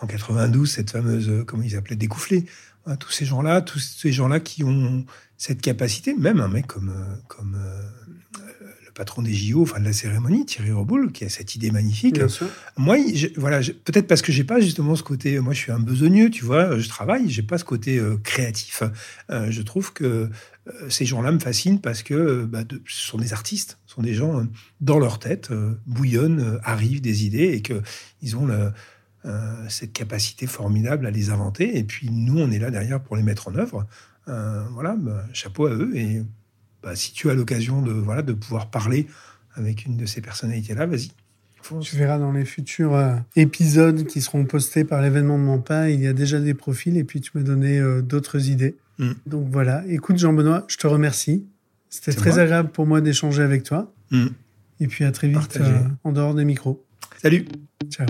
[0.00, 2.46] en 92, cette fameuse, comment ils appelaient, découfflé.
[3.00, 5.04] tous ces gens-là, tous ces gens-là qui ont
[5.36, 6.94] cette capacité, même un mec comme,
[7.26, 7.56] comme
[8.94, 12.20] patron des JO, enfin de la cérémonie, Thierry Roboul, qui a cette idée magnifique.
[12.76, 12.96] Moi,
[13.36, 15.38] voilà, peut-être parce que j'ai pas justement ce côté.
[15.40, 16.78] Moi, je suis un besogneux, tu vois.
[16.78, 18.82] Je travaille, j'ai pas ce côté euh, créatif.
[19.30, 23.32] Euh, je trouve que euh, ces gens-là me fascinent parce que bah, ce sont des
[23.32, 24.46] artistes, ce sont des gens
[24.80, 25.50] dans leur tête
[25.86, 27.82] bouillonnent, arrivent des idées et que
[28.20, 28.48] ils ont
[29.68, 31.78] cette capacité formidable à les inventer.
[31.78, 33.86] Et puis nous, on est là derrière pour les mettre en œuvre.
[34.26, 36.22] voilà, bah, chapeau à eux et
[36.82, 39.06] bah, si tu as l'occasion de, voilà, de pouvoir parler
[39.54, 41.10] avec une de ces personnalités-là, vas-y.
[41.80, 46.00] Tu verras dans les futurs euh, épisodes qui seront postés par l'événement de Mampa, il
[46.00, 48.76] y a déjà des profils et puis tu m'as donné euh, d'autres idées.
[48.98, 49.12] Mm.
[49.26, 51.46] Donc voilà, écoute Jean-Benoît, je te remercie.
[51.88, 53.92] C'était très agréable pour moi d'échanger avec toi.
[54.10, 54.26] Mm.
[54.80, 56.84] Et puis à très vite euh, en dehors des micros.
[57.20, 57.46] Salut.
[57.90, 58.06] Ciao.